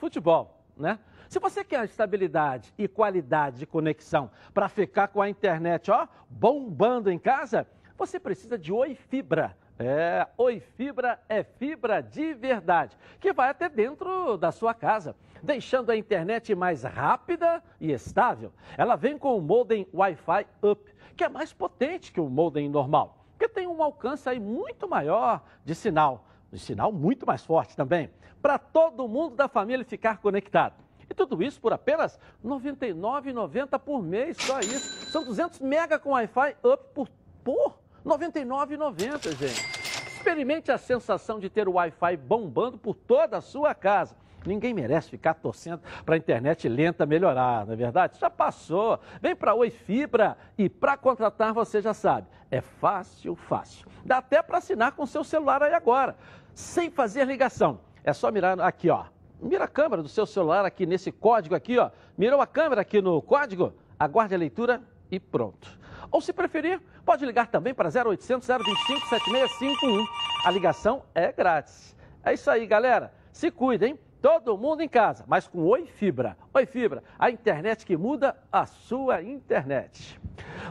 [0.00, 0.98] Futebol, né?
[1.30, 7.08] Se você quer estabilidade e qualidade de conexão para ficar com a internet, ó, bombando
[7.08, 9.56] em casa, você precisa de Oi Fibra.
[9.78, 15.90] É, Oi Fibra é fibra de verdade, que vai até dentro da sua casa, deixando
[15.90, 18.52] a internet mais rápida e estável.
[18.76, 23.24] Ela vem com o modem Wi-Fi Up, que é mais potente que o modem normal,
[23.38, 28.10] que tem um alcance aí muito maior de sinal, de sinal muito mais forte também,
[28.42, 30.89] para todo mundo da família ficar conectado.
[31.10, 35.10] E tudo isso por apenas R$ 99,90 por mês, só isso.
[35.10, 37.10] São 200 mega com Wi-Fi Up
[37.42, 39.80] por, R$ 99,90, gente.
[40.16, 44.14] Experimente a sensação de ter o Wi-Fi bombando por toda a sua casa.
[44.46, 48.18] Ninguém merece ficar torcendo para a internet lenta melhorar, não é verdade?
[48.18, 48.98] Já passou.
[49.20, 52.26] Vem para Oi Fibra e para contratar você já sabe.
[52.50, 53.86] É fácil, fácil.
[54.04, 56.16] Dá até para assinar com seu celular aí agora,
[56.54, 57.80] sem fazer ligação.
[58.02, 59.04] É só mirar aqui, ó.
[59.42, 61.90] Mira a câmera do seu celular aqui nesse código aqui, ó.
[62.16, 63.72] Mirou a câmera aqui no código?
[63.98, 65.78] Aguarde a leitura e pronto.
[66.10, 70.04] Ou se preferir, pode ligar também para 0800 025 7651.
[70.44, 71.96] A ligação é grátis.
[72.22, 73.12] É isso aí, galera.
[73.32, 73.98] Se cuidem.
[74.20, 76.36] Todo mundo em casa, mas com Oi Fibra.
[76.52, 80.20] Oi Fibra, a internet que muda a sua internet.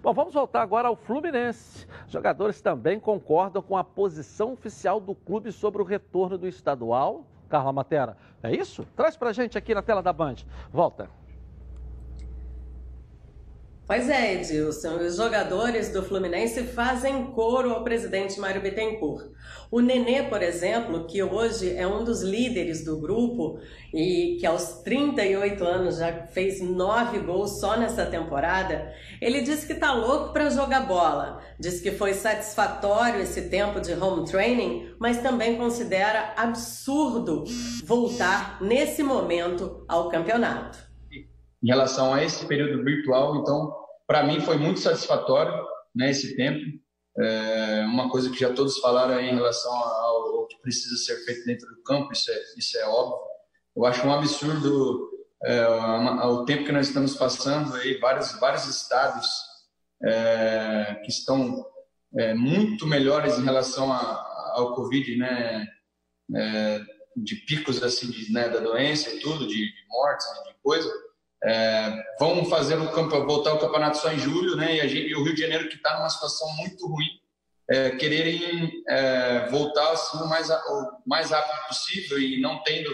[0.04, 1.88] Bom, vamos voltar agora ao Fluminense.
[2.08, 7.26] Jogadores também concordam com a posição oficial do clube sobre o retorno do estadual.
[7.50, 8.86] Carla Matera, é isso?
[8.96, 10.36] Traz pra gente aqui na tela da Band.
[10.72, 11.10] Volta.
[13.90, 14.98] Pois é, Edilson.
[14.98, 19.32] Os jogadores do Fluminense fazem coro ao presidente Mário Bittencourt.
[19.72, 23.60] O Nenê, por exemplo, que hoje é um dos líderes do grupo
[23.92, 29.74] e que aos 38 anos já fez nove gols só nessa temporada, ele disse que
[29.74, 31.42] tá louco para jogar bola.
[31.60, 37.44] Diz que foi satisfatório esse tempo de home training, mas também considera absurdo
[37.84, 40.90] voltar nesse momento ao campeonato
[41.62, 43.36] em relação a esse período virtual.
[43.38, 43.79] Então,
[44.10, 45.54] para mim foi muito satisfatório
[45.96, 46.66] né, esse tempo.
[47.20, 51.46] É uma coisa que já todos falaram em relação ao, ao, que precisa ser feito
[51.46, 53.20] dentro do campo, isso é, isso é óbvio.
[53.76, 55.12] Eu acho um absurdo
[55.44, 55.68] é,
[56.26, 59.28] o tempo que nós estamos passando aí, vários, vários estados
[60.04, 61.64] é, que estão
[62.18, 65.68] é, muito melhores em relação a, ao Covid, né,
[66.36, 66.82] é,
[67.16, 71.09] de picos assim de, né, da doença e tudo, de, de mortes, de coisa
[71.44, 74.76] é, vão fazer o campo, voltar o campeonato só em julho, né?
[74.76, 77.08] E, gente, e o Rio de Janeiro que está numa situação muito ruim,
[77.70, 82.92] é, quererem é, voltar assim, o, mais, o mais rápido possível e não tendo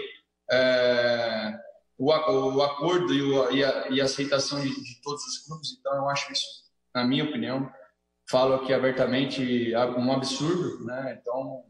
[0.52, 1.58] é,
[1.98, 5.78] o, o, acordo e, o, e, a, e a aceitação de, de, todos os clubes.
[5.80, 6.46] Então, eu acho isso,
[6.94, 7.72] na minha opinião,
[8.30, 11.18] falo aqui abertamente um absurdo, né?
[11.22, 11.64] Então,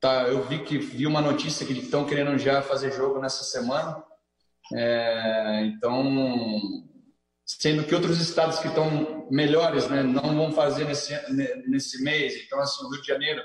[0.00, 4.02] tá, eu vi que vi uma notícia que estão querendo já fazer jogo nessa semana.
[4.74, 6.60] É, então,
[7.46, 11.14] sendo que outros estados que estão melhores né, não vão fazer nesse,
[11.66, 12.34] nesse mês.
[12.44, 13.42] Então, assim, o Rio de Janeiro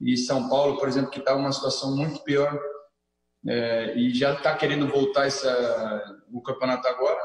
[0.00, 2.60] e São Paulo, por exemplo, que está uma situação muito pior
[3.46, 7.20] é, e já está querendo voltar essa, o campeonato agora.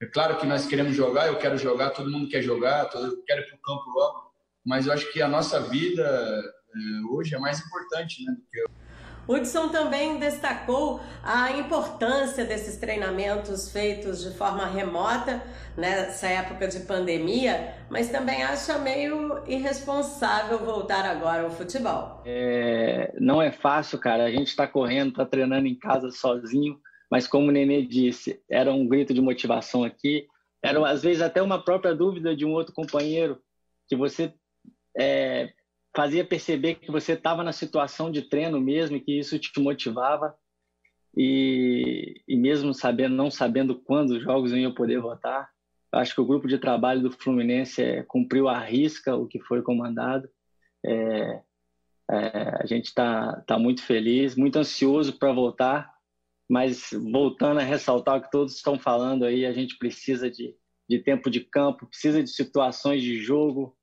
[0.00, 3.22] É claro que nós queremos jogar, eu quero jogar, todo mundo quer jogar, todo, eu
[3.24, 4.32] quero ir para o campo logo,
[4.64, 8.64] mas eu acho que a nossa vida é, hoje é mais importante né, do que
[9.28, 15.42] Hudson também destacou a importância desses treinamentos feitos de forma remota
[15.76, 22.22] nessa época de pandemia, mas também acha meio irresponsável voltar agora ao futebol.
[22.24, 24.24] É, não é fácil, cara.
[24.24, 28.72] A gente está correndo, está treinando em casa sozinho, mas como o Nenê disse, era
[28.72, 30.26] um grito de motivação aqui.
[30.62, 33.40] Era às vezes até uma própria dúvida de um outro companheiro
[33.88, 34.32] que você
[34.96, 35.52] é,
[35.96, 40.36] fazia perceber que você estava na situação de treino mesmo e que isso te motivava.
[41.16, 45.48] E, e mesmo sabendo, não sabendo quando os jogos iam poder voltar,
[45.90, 49.62] acho que o grupo de trabalho do Fluminense é, cumpriu à risca o que foi
[49.62, 50.28] comandado.
[50.84, 51.42] É,
[52.10, 55.90] é, a gente está tá muito feliz, muito ansioso para voltar,
[56.48, 60.54] mas voltando a ressaltar o que todos estão falando aí, a gente precisa de,
[60.88, 63.75] de tempo de campo, precisa de situações de jogo,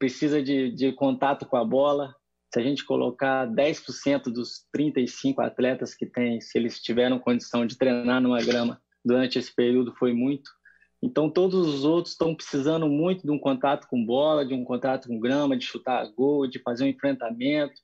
[0.00, 2.16] precisa de, de contato com a bola.
[2.52, 7.76] Se a gente colocar 10% dos 35 atletas que tem, se eles tiveram condição de
[7.76, 10.50] treinar numa grama durante esse período, foi muito.
[11.02, 15.06] Então, todos os outros estão precisando muito de um contato com bola, de um contato
[15.06, 17.80] com grama, de chutar gol, de fazer um enfrentamento.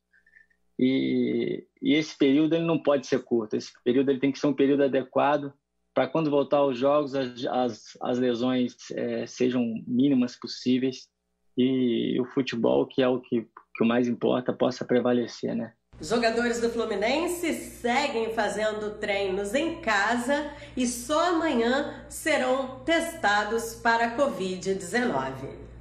[0.79, 3.57] E, e esse período ele não pode ser curto.
[3.57, 5.53] Esse período ele tem que ser um período adequado
[5.95, 11.09] para quando voltar aos jogos as, as, as lesões é, sejam mínimas possíveis
[11.57, 15.73] e o futebol, que é o que, que o mais importa, possa prevalecer, né?
[16.01, 24.17] Jogadores do Fluminense seguem fazendo treinos em casa e só amanhã serão testados para a
[24.17, 25.33] Covid-19.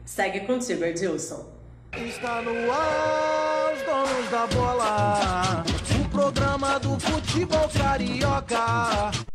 [0.05, 1.53] Segue contigo, Edilson.
[1.97, 5.63] Está no ar, os donos da bola.
[5.99, 9.34] O programa do futebol carioca.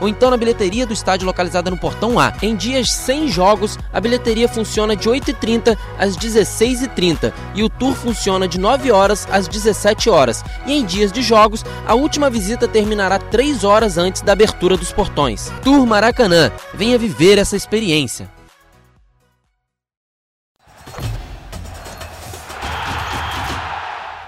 [0.00, 2.32] ou então na bilheteria do estádio localizada no Portão A.
[2.42, 8.48] Em dias sem jogos, a bilheteria funciona de 8h30 às 16h30 e o tour funciona
[8.48, 10.44] de 9 horas às 17 horas.
[10.66, 14.92] E em dias de jogos, a última visita terminará 3 horas antes da abertura dos
[14.92, 15.52] portões.
[15.62, 18.28] Tour Maracanã, venha viver essa experiência.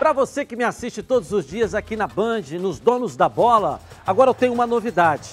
[0.03, 3.81] Para você que me assiste todos os dias aqui na Band, nos Donos da Bola,
[4.05, 5.31] agora eu tenho uma novidade.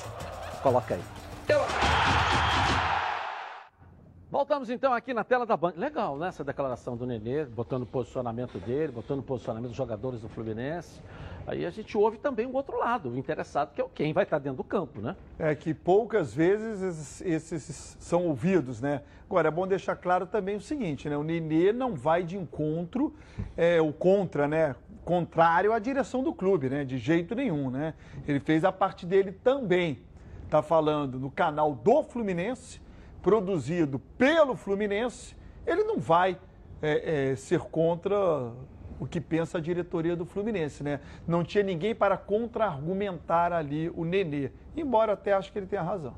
[0.61, 1.01] Coloca aí.
[4.31, 5.73] Voltamos então aqui na tela da Band.
[5.75, 6.27] Legal, né?
[6.27, 11.01] Essa declaração do Nenê, botando o posicionamento dele, botando o posicionamento dos jogadores do Fluminense.
[11.47, 14.25] Aí a gente ouve também o outro lado, o interessado, que é o quem vai
[14.25, 15.15] estar dentro do campo, né?
[15.39, 19.01] É que poucas vezes esses, esses são ouvidos, né?
[19.25, 21.17] Agora, é bom deixar claro também o seguinte, né?
[21.17, 23.15] O Nenê não vai de encontro,
[23.57, 24.75] é, o contra, né?
[25.03, 26.85] Contrário à direção do clube, né?
[26.85, 27.95] De jeito nenhum, né?
[28.27, 30.03] Ele fez a parte dele também.
[30.49, 32.81] Está falando no canal do Fluminense,
[33.21, 35.35] produzido pelo Fluminense.
[35.63, 36.39] Ele não vai
[36.81, 38.51] é, é, ser contra
[38.99, 41.01] o que pensa a diretoria do Fluminense, né?
[41.27, 46.15] Não tinha ninguém para contra-argumentar ali o Nenê, embora até acho que ele tenha razão.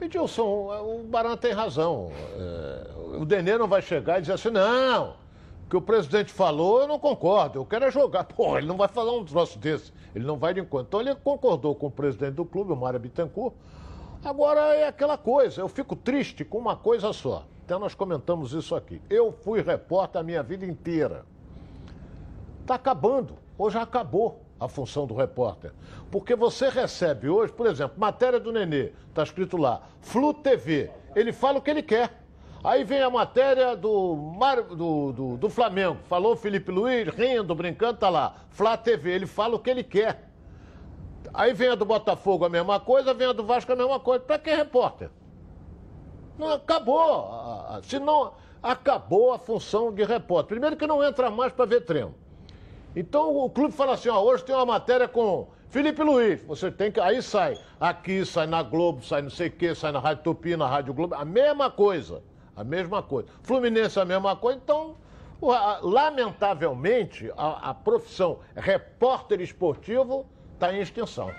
[0.00, 2.10] Edilson, o Baran tem razão.
[2.34, 5.14] É, o Nenê não vai chegar e dizer assim, não,
[5.72, 8.24] que o presidente falou eu não concordo, eu quero é jogar.
[8.28, 10.86] Pô, ele não vai falar um troço desse, ele não vai de encontro.
[10.86, 13.54] Então ele concordou com o presidente do clube, o Mário Bittencourt.
[14.22, 17.46] Agora é aquela coisa, eu fico triste com uma coisa só.
[17.64, 19.00] Até nós comentamos isso aqui.
[19.08, 21.24] Eu fui repórter a minha vida inteira.
[22.60, 23.38] Está acabando,
[23.70, 25.72] já acabou a função do repórter.
[26.10, 31.32] Porque você recebe hoje, por exemplo, matéria do Nenê, está escrito lá, Flu TV, ele
[31.32, 32.21] fala o que ele quer.
[32.64, 34.62] Aí vem a matéria do, Mar...
[34.62, 39.56] do, do, do, Flamengo, falou Felipe Luiz, rindo, brincando, tá lá, Flá TV, ele fala
[39.56, 40.28] o que ele quer.
[41.34, 44.22] Aí vem a do Botafogo a mesma coisa, vem a do Vasco a mesma coisa.
[44.22, 45.10] Para que repórter?
[46.38, 47.80] Não acabou.
[47.82, 48.32] Se não
[48.62, 50.48] acabou a função de repórter.
[50.48, 52.14] Primeiro que não entra mais para ver treino.
[52.94, 56.92] Então o clube fala assim, ó, hoje tem uma matéria com Felipe Luiz, você tem
[56.92, 57.00] que.
[57.00, 60.54] Aí sai aqui, sai na Globo, sai não sei o quê, sai na Rádio Tupi,
[60.54, 62.22] na Rádio Globo, a mesma coisa.
[62.54, 63.28] A mesma coisa.
[63.42, 64.96] Fluminense a mesma coisa, então,
[65.82, 71.30] lamentavelmente, a, a profissão repórter esportivo está em extinção.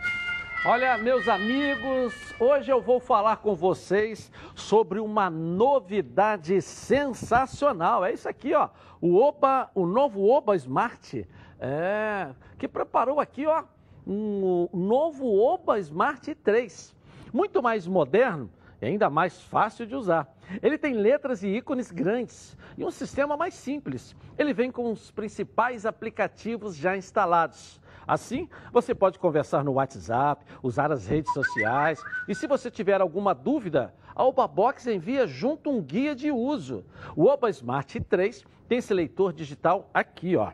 [0.65, 8.03] Olha, meus amigos, hoje eu vou falar com vocês sobre uma novidade sensacional.
[8.03, 8.69] É isso aqui, ó.
[8.99, 11.27] O Oba, o novo Oba Smart,
[11.59, 13.65] é, que preparou aqui, ó,
[14.07, 16.95] um novo Oba Smart 3.
[17.31, 18.49] Muito mais moderno
[18.83, 20.27] e ainda mais fácil de usar.
[20.61, 24.13] Ele tem letras e ícones grandes e um sistema mais simples.
[24.37, 27.81] Ele vem com os principais aplicativos já instalados.
[28.05, 33.33] Assim, você pode conversar no WhatsApp, usar as redes sociais e se você tiver alguma
[33.33, 36.85] dúvida, a Obabox envia junto um guia de uso.
[37.15, 40.51] O Oba Smart 3 tem esse leitor digital aqui, ó.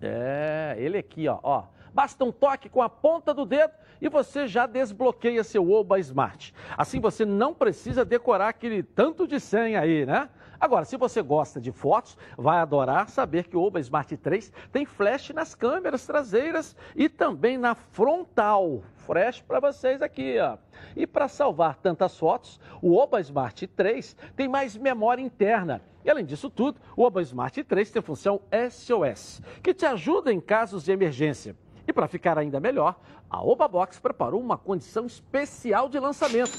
[0.00, 1.64] É, ele aqui, ó, ó.
[1.96, 6.52] Basta um toque com a ponta do dedo e você já desbloqueia seu Oba Smart.
[6.76, 10.28] Assim você não precisa decorar aquele tanto de senha aí, né?
[10.60, 14.84] Agora, se você gosta de fotos, vai adorar saber que o Oba Smart 3 tem
[14.84, 18.82] flash nas câmeras traseiras e também na frontal.
[18.96, 20.58] Flash para vocês aqui, ó.
[20.94, 25.80] E para salvar tantas fotos, o Oba Smart 3 tem mais memória interna.
[26.04, 30.42] E além disso tudo, o Oba Smart 3 tem função SOS, que te ajuda em
[30.42, 31.56] casos de emergência.
[31.86, 32.98] E para ficar ainda melhor,
[33.30, 36.52] a Oba Box preparou uma condição especial de lançamento.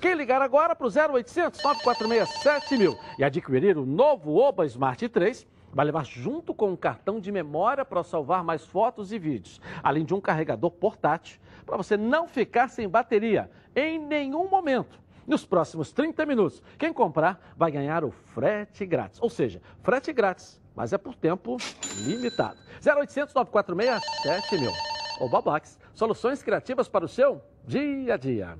[0.00, 5.46] Quem ligar agora para o 0800 946 7000 e adquirir o novo Oba Smart 3
[5.72, 10.04] vai levar junto com um cartão de memória para salvar mais fotos e vídeos, além
[10.04, 15.00] de um carregador portátil para você não ficar sem bateria em nenhum momento.
[15.26, 20.60] Nos próximos 30 minutos, quem comprar vai ganhar o frete grátis, ou seja, frete grátis,
[20.76, 21.56] mas é por tempo
[22.04, 22.58] limitado.
[22.84, 24.70] 0800 946 7000.
[25.18, 28.58] Oba Box, soluções criativas para o seu dia a dia.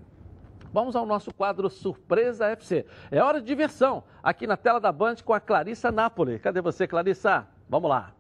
[0.73, 2.87] Vamos ao nosso quadro Surpresa FC.
[3.11, 6.39] É hora de diversão, aqui na tela da Band com a Clarissa Napoli.
[6.39, 7.47] Cadê você, Clarissa?
[7.69, 8.16] Vamos lá.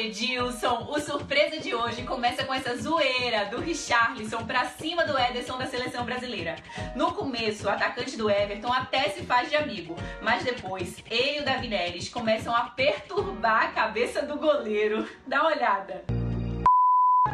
[0.00, 0.86] Edilson!
[0.88, 5.66] O surpresa de hoje começa com essa zoeira do Richarlison pra cima do Ederson da
[5.66, 6.56] seleção brasileira.
[6.96, 11.40] No começo, o atacante do Everton até se faz de amigo, mas depois ele e
[11.40, 15.06] o Davi Neres começam a perturbar a cabeça do goleiro.
[15.26, 16.04] Dá uma olhada.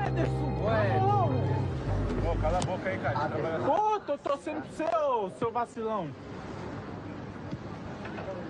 [0.09, 0.97] Ederson, ué.
[2.29, 3.31] Ô, cala a boca aí, cara.
[3.65, 6.11] Pô, tô torcendo pro seu, seu vacilão.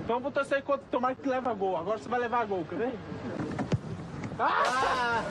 [0.00, 1.76] Então vou torcer enquanto tomar que leva gol.
[1.76, 2.94] Agora você vai levar gol, quer ver?
[4.38, 5.22] Ah!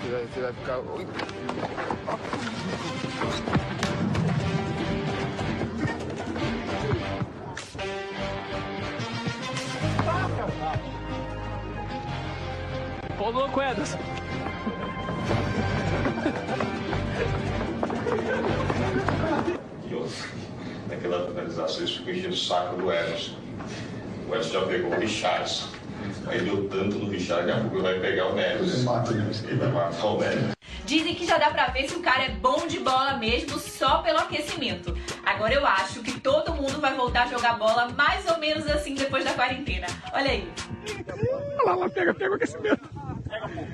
[0.00, 0.78] Você vai, você vai ficar.
[0.78, 1.06] Ui.
[13.18, 13.98] Ô, louco, Ederson.
[20.88, 23.34] Naquela finalização, ficam enchendo o saco do Ederson.
[24.28, 25.77] O Ederson já pegou o Richardson.
[26.30, 28.84] Aí deu tanto no Richard, daqui a pouco vai pegar o Neres.
[29.44, 30.58] Ele vai matar o Neres.
[30.84, 33.98] Dizem que já dá pra ver se o cara é bom de bola mesmo só
[33.98, 34.96] pelo aquecimento.
[35.24, 38.94] Agora eu acho que todo mundo vai voltar a jogar bola mais ou menos assim
[38.94, 39.86] depois da quarentena.
[40.12, 40.50] Olha aí.
[41.60, 42.88] Olha lá, lá, pega, pega o aquecimento.
[43.28, 43.66] Pega, pô,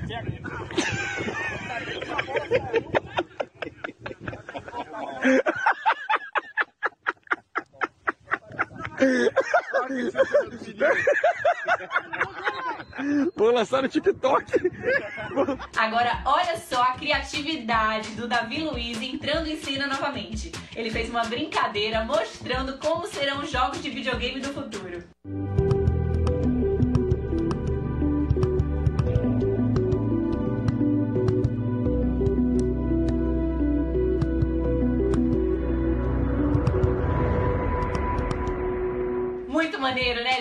[13.35, 14.51] Vou lançar no TikTok.
[15.77, 20.51] Agora, olha só a criatividade do Davi Luiz entrando em cena novamente.
[20.75, 25.14] Ele fez uma brincadeira mostrando como serão os jogos de videogame do futuro.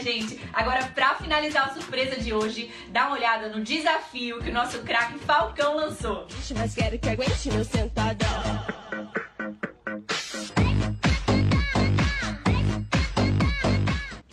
[0.05, 0.39] Gente?
[0.53, 4.81] Agora, pra finalizar a surpresa de hoje, dá uma olhada no desafio que o nosso
[4.81, 6.27] craque Falcão lançou.
[6.55, 8.29] Mas quero que aguente meu sentadão.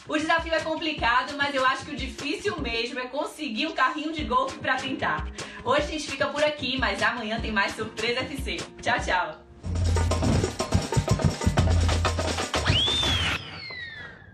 [0.07, 4.11] O desafio é complicado, mas eu acho que o difícil mesmo é conseguir um carrinho
[4.11, 5.25] de golfe pra tentar.
[5.63, 8.57] Hoje a gente fica por aqui, mas amanhã tem mais Surpresa FC.
[8.81, 9.51] Tchau, tchau!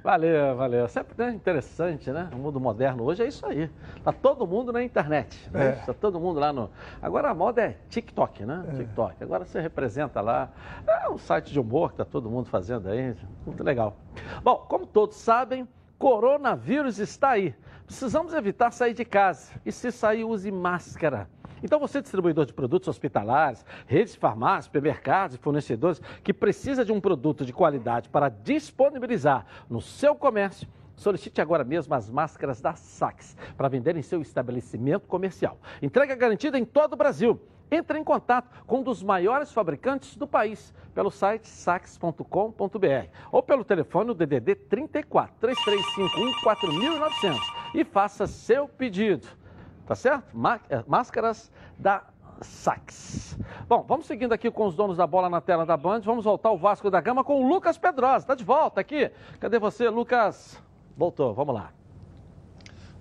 [0.07, 0.87] Valeu, valeu.
[0.87, 2.29] Sempre né, interessante, né?
[2.31, 3.69] O mundo moderno hoje é isso aí.
[4.05, 5.67] Tá todo mundo na internet, né?
[5.67, 5.71] É.
[5.85, 6.69] Tá todo mundo lá no.
[7.01, 8.63] Agora a moda é TikTok, né?
[8.77, 9.21] TikTok.
[9.21, 10.49] Agora você representa lá.
[10.87, 13.17] É um site de humor que tá todo mundo fazendo aí.
[13.45, 13.97] Muito legal.
[14.41, 15.67] Bom, como todos sabem,
[15.99, 17.53] coronavírus está aí.
[17.85, 19.59] Precisamos evitar sair de casa.
[19.65, 21.27] E se sair, use máscara.
[21.63, 26.91] Então, você, distribuidor de produtos hospitalares, redes de farmácias, supermercados e fornecedores que precisa de
[26.91, 32.75] um produto de qualidade para disponibilizar no seu comércio, solicite agora mesmo as máscaras da
[32.75, 35.57] Sax para vender em seu estabelecimento comercial.
[35.81, 37.39] Entrega garantida em todo o Brasil.
[37.69, 42.23] Entre em contato com um dos maiores fabricantes do país pelo site sax.com.br
[43.29, 49.27] ou pelo telefone DDD 34 3351 4900 e faça seu pedido.
[49.87, 50.25] Tá certo?
[50.69, 52.03] Eh, Máscaras da
[52.41, 53.37] Sax.
[53.67, 56.01] Bom, vamos seguindo aqui com os donos da bola na tela da Band.
[56.01, 58.17] Vamos voltar ao Vasco da Gama com o Lucas Pedrosa.
[58.17, 59.09] Está de volta aqui.
[59.39, 60.61] Cadê você, Lucas?
[60.95, 61.76] Voltou, vamos lá.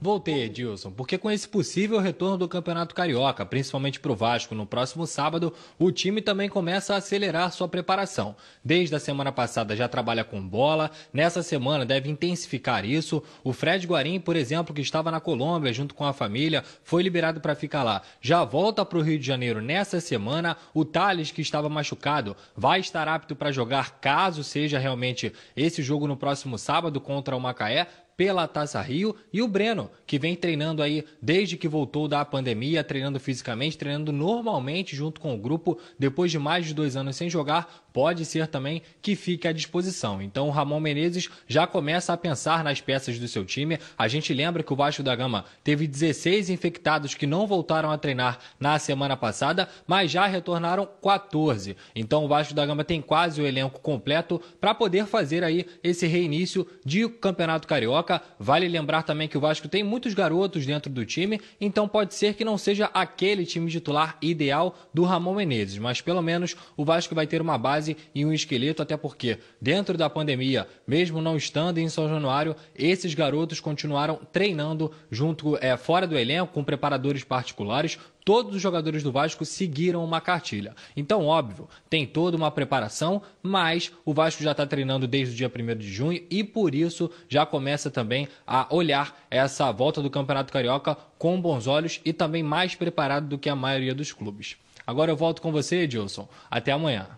[0.07, 4.65] Voltei, Edilson, porque com esse possível retorno do Campeonato Carioca, principalmente para o Vasco no
[4.65, 8.37] próximo sábado, o time também começa a acelerar sua preparação.
[8.65, 13.21] Desde a semana passada já trabalha com bola, nessa semana deve intensificar isso.
[13.43, 17.41] O Fred Guarim, por exemplo, que estava na Colômbia junto com a família, foi liberado
[17.41, 18.01] para ficar lá.
[18.21, 20.57] Já volta para o Rio de Janeiro nessa semana.
[20.73, 26.07] O Thales, que estava machucado, vai estar apto para jogar caso seja realmente esse jogo
[26.07, 30.83] no próximo sábado contra o Macaé pela Taça Rio e o Breno, que vem treinando
[30.83, 36.31] aí desde que voltou da pandemia, treinando fisicamente, treinando normalmente junto com o grupo, depois
[36.31, 40.21] de mais de dois anos sem jogar, pode ser também que fique à disposição.
[40.21, 43.79] Então o Ramon Menezes já começa a pensar nas peças do seu time.
[43.97, 47.97] A gente lembra que o Vasco da Gama teve 16 infectados que não voltaram a
[47.97, 51.75] treinar na semana passada, mas já retornaram 14.
[51.95, 56.07] Então o Vasco da Gama tem quase o elenco completo para poder fazer aí esse
[56.07, 58.21] reinício de Campeonato Carioca.
[58.39, 62.35] Vale lembrar também que o Vasco tem muitos garotos dentro do time, então pode ser
[62.35, 67.15] que não seja aquele time titular ideal do Ramon Menezes, mas pelo menos o Vasco
[67.15, 71.79] vai ter uma base e um esqueleto, até porque dentro da pandemia, mesmo não estando
[71.79, 77.99] em São Januário, esses garotos continuaram treinando junto é, fora do elenco com preparadores particulares,
[78.25, 80.75] todos os jogadores do Vasco seguiram uma cartilha.
[80.97, 85.53] Então, óbvio, tem toda uma preparação, mas o Vasco já está treinando desde o dia
[85.55, 90.53] 1 de junho e por isso já começa também a olhar essa volta do Campeonato
[90.53, 94.57] Carioca com bons olhos e também mais preparado do que a maioria dos clubes.
[94.87, 96.29] Agora eu volto com você, Edilson.
[96.51, 97.09] Até amanhã.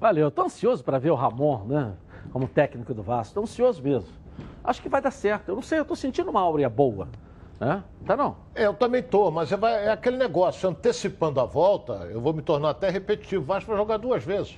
[0.00, 1.94] Valeu, estou ansioso para ver o Ramon, né?
[2.32, 3.30] Como técnico do Vasco.
[3.30, 4.10] Estou ansioso mesmo.
[4.62, 5.48] Acho que vai dar certo.
[5.48, 7.08] Eu não sei, eu estou sentindo uma áurea boa.
[7.60, 7.82] É?
[8.06, 8.36] Tá não?
[8.54, 9.56] É, eu também tô, mas é,
[9.86, 13.42] é, aquele negócio, antecipando a volta, eu vou me tornar até repetitivo.
[13.42, 14.56] O Vasco vai jogar duas vezes.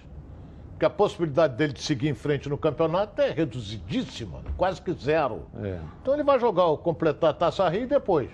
[0.72, 5.46] Porque a possibilidade dele de seguir em frente no campeonato é reduzidíssima, quase que zero.
[5.62, 5.78] É.
[6.02, 8.30] Então ele vai jogar, completar a Taça Rio e depois.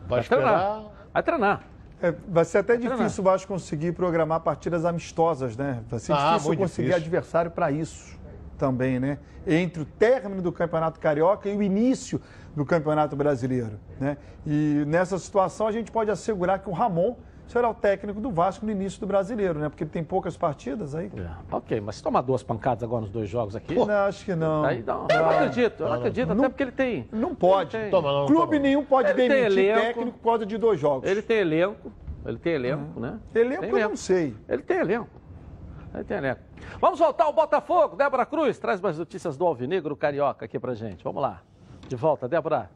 [0.00, 0.42] Vai, vai esperar.
[0.42, 0.84] Treinar.
[1.12, 1.73] Vai treinar.
[2.02, 5.82] É, vai ser até vai difícil o Vasco conseguir programar partidas amistosas, né?
[5.88, 6.96] Vai ser ah, difícil conseguir difícil.
[6.96, 8.18] adversário para isso
[8.58, 9.18] também, né?
[9.46, 12.20] Entre o término do Campeonato Carioca e o início
[12.54, 13.78] do Campeonato Brasileiro.
[13.98, 14.16] Né?
[14.46, 17.16] E nessa situação a gente pode assegurar que o Ramon
[17.46, 19.68] será o técnico do Vasco no início do brasileiro, né?
[19.68, 21.10] Porque ele tem poucas partidas aí.
[21.16, 21.54] É.
[21.54, 23.74] Ok, mas se tomar duas pancadas agora nos dois jogos aqui.
[23.74, 24.64] Não, acho que não.
[24.64, 27.08] Aí não, eu não acredito, eu não acredito, não, até porque ele tem.
[27.12, 27.70] Não pode.
[27.76, 27.90] Tem.
[27.90, 28.58] Toma, não, Clube toma.
[28.58, 31.08] nenhum pode ele demitir elenco, técnico por causa de dois jogos.
[31.08, 31.92] Ele tem elenco,
[32.24, 33.18] ele tem elenco, né?
[33.34, 33.90] Elenco tem eu elenco.
[33.90, 34.34] não sei.
[34.48, 35.08] Ele tem elenco.
[35.94, 36.40] Ele tem elenco.
[36.80, 37.94] Vamos voltar ao Botafogo.
[37.94, 41.04] Débora Cruz traz mais notícias do Alvinegro Carioca aqui pra gente.
[41.04, 41.40] Vamos lá.
[41.86, 42.68] De volta, Débora.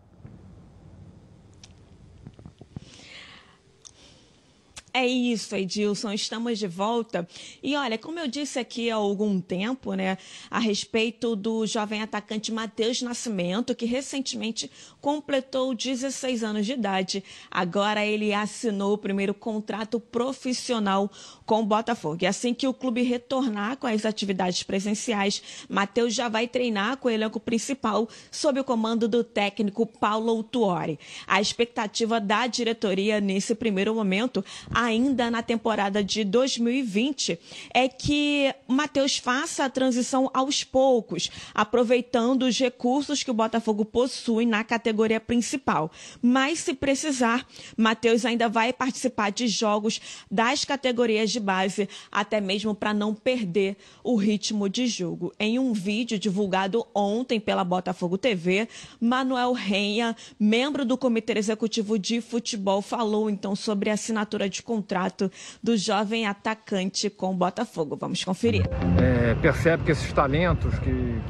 [4.93, 7.29] É isso, Edilson, estamos de volta.
[7.63, 10.17] E olha, como eu disse aqui há algum tempo, né,
[10.51, 14.71] a respeito do jovem atacante Matheus Nascimento, que recentemente
[15.01, 17.23] completou 16 anos de idade.
[17.51, 21.11] Agora ele assinou o primeiro contrato profissional
[21.45, 22.19] com o Botafogo.
[22.23, 27.09] E assim que o clube retornar com as atividades presenciais, Matheus já vai treinar com
[27.09, 30.99] o elenco principal sob o comando do técnico Paulo Tuori.
[31.27, 34.43] A expectativa da diretoria nesse primeiro momento
[34.79, 37.37] ainda na temporada de 2020
[37.75, 43.85] é que o Matheus faça a transição aos poucos, aproveitando os recursos que o Botafogo
[43.85, 45.91] possui na categoria principal.
[46.23, 47.45] Mas, se precisar,
[47.77, 50.01] Matheus ainda vai participar de jogos
[50.31, 55.33] das categorias de base, até mesmo para não perder o ritmo de jogo.
[55.41, 58.69] Em um vídeo divulgado ontem pela Botafogo TV,
[59.01, 65.33] Manuel Renha, membro do Comitê Executivo de Futebol, falou então sobre a assinatura de contrato
[65.63, 67.97] do jovem atacante com o Botafogo.
[67.99, 68.69] Vamos conferir.
[69.01, 71.23] É, percebe que esses talentos que,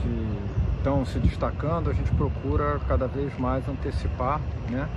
[0.78, 4.40] estão se destacando, a gente procura cada vez mais antecipar
[4.70, 4.88] né,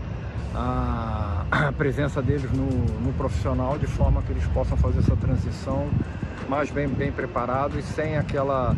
[0.55, 5.89] a, a presença deles no, no, profissional de forma que eles possam fazer essa transição
[6.47, 8.75] mais bem, bem preparado e sem aquela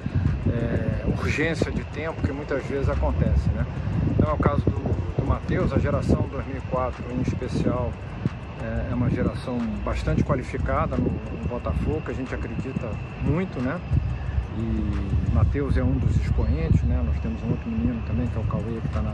[0.48, 3.50] é, urgência de tempo que muitas vezes acontece.
[3.50, 3.66] Né?
[4.12, 7.92] Então é o caso do, do Matheus, a geração 2004 em especial
[8.64, 12.90] é, é uma geração bastante qualificada no, no Botafogo, que a gente acredita
[13.22, 13.80] muito, né?
[14.58, 17.02] E Matheus é um dos expoentes, né?
[17.06, 19.14] Nós temos um outro menino também, que é o Cauê, que está na,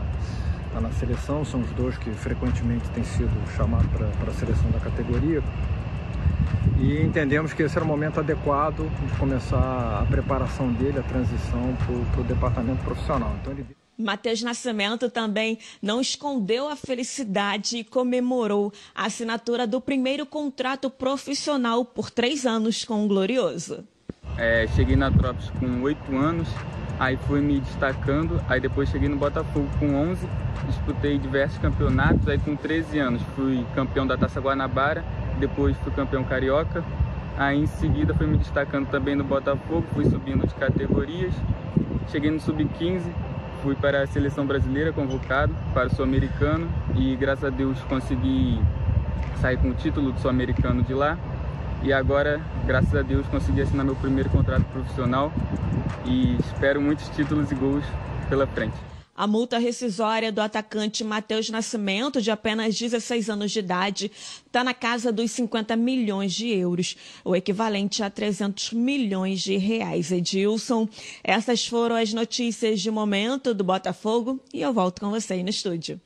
[0.72, 1.44] tá na seleção.
[1.44, 5.42] São os dois que frequentemente têm sido chamados para a seleção da categoria.
[6.78, 11.74] E entendemos que esse era o momento adequado de começar a preparação dele, a transição
[12.12, 13.34] para o departamento profissional.
[13.40, 13.79] Então ele...
[14.00, 21.84] Matheus Nascimento também não escondeu a felicidade e comemorou a assinatura do primeiro contrato profissional
[21.84, 23.84] por três anos com o Glorioso.
[24.38, 26.48] É, cheguei na Trops com oito anos
[27.00, 30.28] aí fui me destacando, aí depois cheguei no Botafogo com 11,
[30.66, 35.02] disputei diversos campeonatos, aí com 13 anos fui campeão da Taça Guanabara,
[35.38, 36.84] depois fui campeão carioca,
[37.38, 41.32] aí em seguida fui me destacando também no Botafogo, fui subindo de categorias,
[42.08, 43.00] cheguei no sub-15,
[43.62, 48.60] fui para a seleção brasileira convocado para o sul-americano e graças a Deus consegui
[49.40, 51.18] sair com o título do sul-americano de lá
[51.82, 55.32] e agora, graças a Deus, consegui assinar meu primeiro contrato profissional
[56.04, 57.84] e espero muitos títulos e gols
[58.28, 58.89] pela frente.
[59.20, 64.10] A multa rescisória do atacante Matheus Nascimento, de apenas 16 anos de idade,
[64.46, 70.10] está na casa dos 50 milhões de euros, o equivalente a 300 milhões de reais.
[70.10, 70.88] Edilson,
[71.22, 75.50] essas foram as notícias de momento do Botafogo e eu volto com você aí no
[75.50, 76.00] estúdio.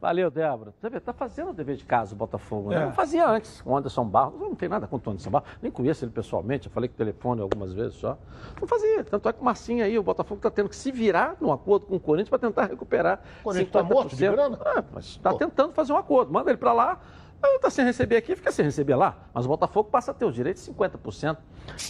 [0.00, 0.72] Valeu, Débora.
[0.78, 2.76] Você vê, tá fazendo o dever de casa o Botafogo, né?
[2.76, 2.84] É.
[2.86, 4.40] Não fazia antes, com o Anderson Barros.
[4.40, 6.94] Eu não tem nada contra o Anderson Barros, nem conheço ele pessoalmente, eu falei com
[6.94, 8.16] o telefone algumas vezes só.
[8.60, 9.02] Não fazia.
[9.04, 11.86] Tanto é que o Marcinho aí, o Botafogo está tendo que se virar num acordo
[11.86, 13.20] com o Corinthians para tentar recuperar.
[13.40, 14.58] O Corinthians tá morto de grana?
[14.76, 16.32] É, mas está tentando fazer um acordo.
[16.32, 17.00] Manda ele para lá.
[17.42, 19.16] Está sem receber aqui, fica sem receber lá.
[19.34, 21.36] Mas o Botafogo passa a ter o direito de 50%.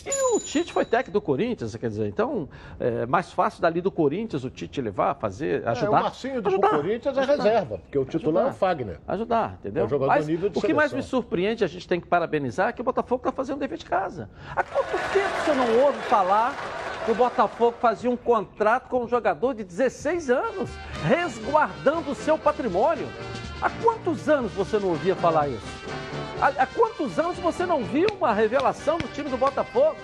[0.04, 2.48] E o Tite foi técnico do Corinthians, quer dizer, então
[2.80, 5.86] é mais fácil dali do Corinthians o Tite levar, fazer, ajudar.
[5.86, 7.36] É, o Marcinho do ajudar, Corinthians é ajudar.
[7.36, 8.98] reserva, porque o titular é o Fagner.
[9.06, 9.84] Ajudar, entendeu?
[9.84, 12.08] É um jogador Mas nível de o que mais me surpreende, a gente tem que
[12.08, 14.28] parabenizar, é que o Botafogo está fazendo o dever de casa.
[14.56, 16.56] Há quanto tempo você não ouve falar
[17.04, 20.70] que o Botafogo fazia um contrato com um jogador de 16 anos,
[21.04, 23.06] resguardando o seu patrimônio?
[23.60, 25.66] Há quantos anos você não ouvia falar isso?
[26.40, 29.96] Há, há quantos anos você não viu uma revelação do time do Botafogo?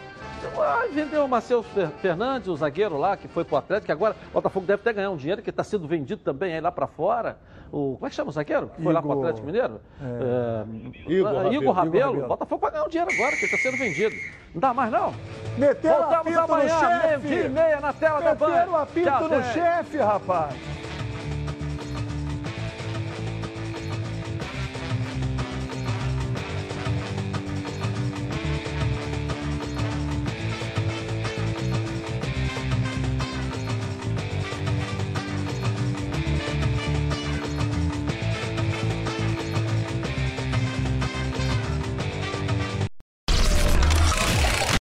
[0.59, 4.15] Ah, vendeu o Matheus Fer- Fernandes, o zagueiro lá, que foi pro Atlético, que agora
[4.29, 6.87] o Botafogo deve até ganhar um dinheiro, que está sendo vendido também aí lá para
[6.87, 7.39] fora.
[7.73, 8.69] O, como é que chama o zagueiro?
[8.77, 9.81] Que foi lá pro Igor- Atlético Mineiro?
[10.03, 11.07] É.
[11.09, 11.55] É, Igor Rabelo.
[11.55, 11.55] Igor Rabelo.
[11.55, 12.25] Igor Rabelo.
[12.25, 14.15] O Botafogo vai ganhar um dinheiro agora, que está sendo vendido.
[14.53, 15.15] Não dá mais, não?
[15.57, 17.07] Meteram Voltamos apito no amanhã, chefe.
[17.27, 18.49] meio-dia e meia, na tela da Band.
[18.49, 20.55] Meteram apito Tchau, no chefe, rapaz.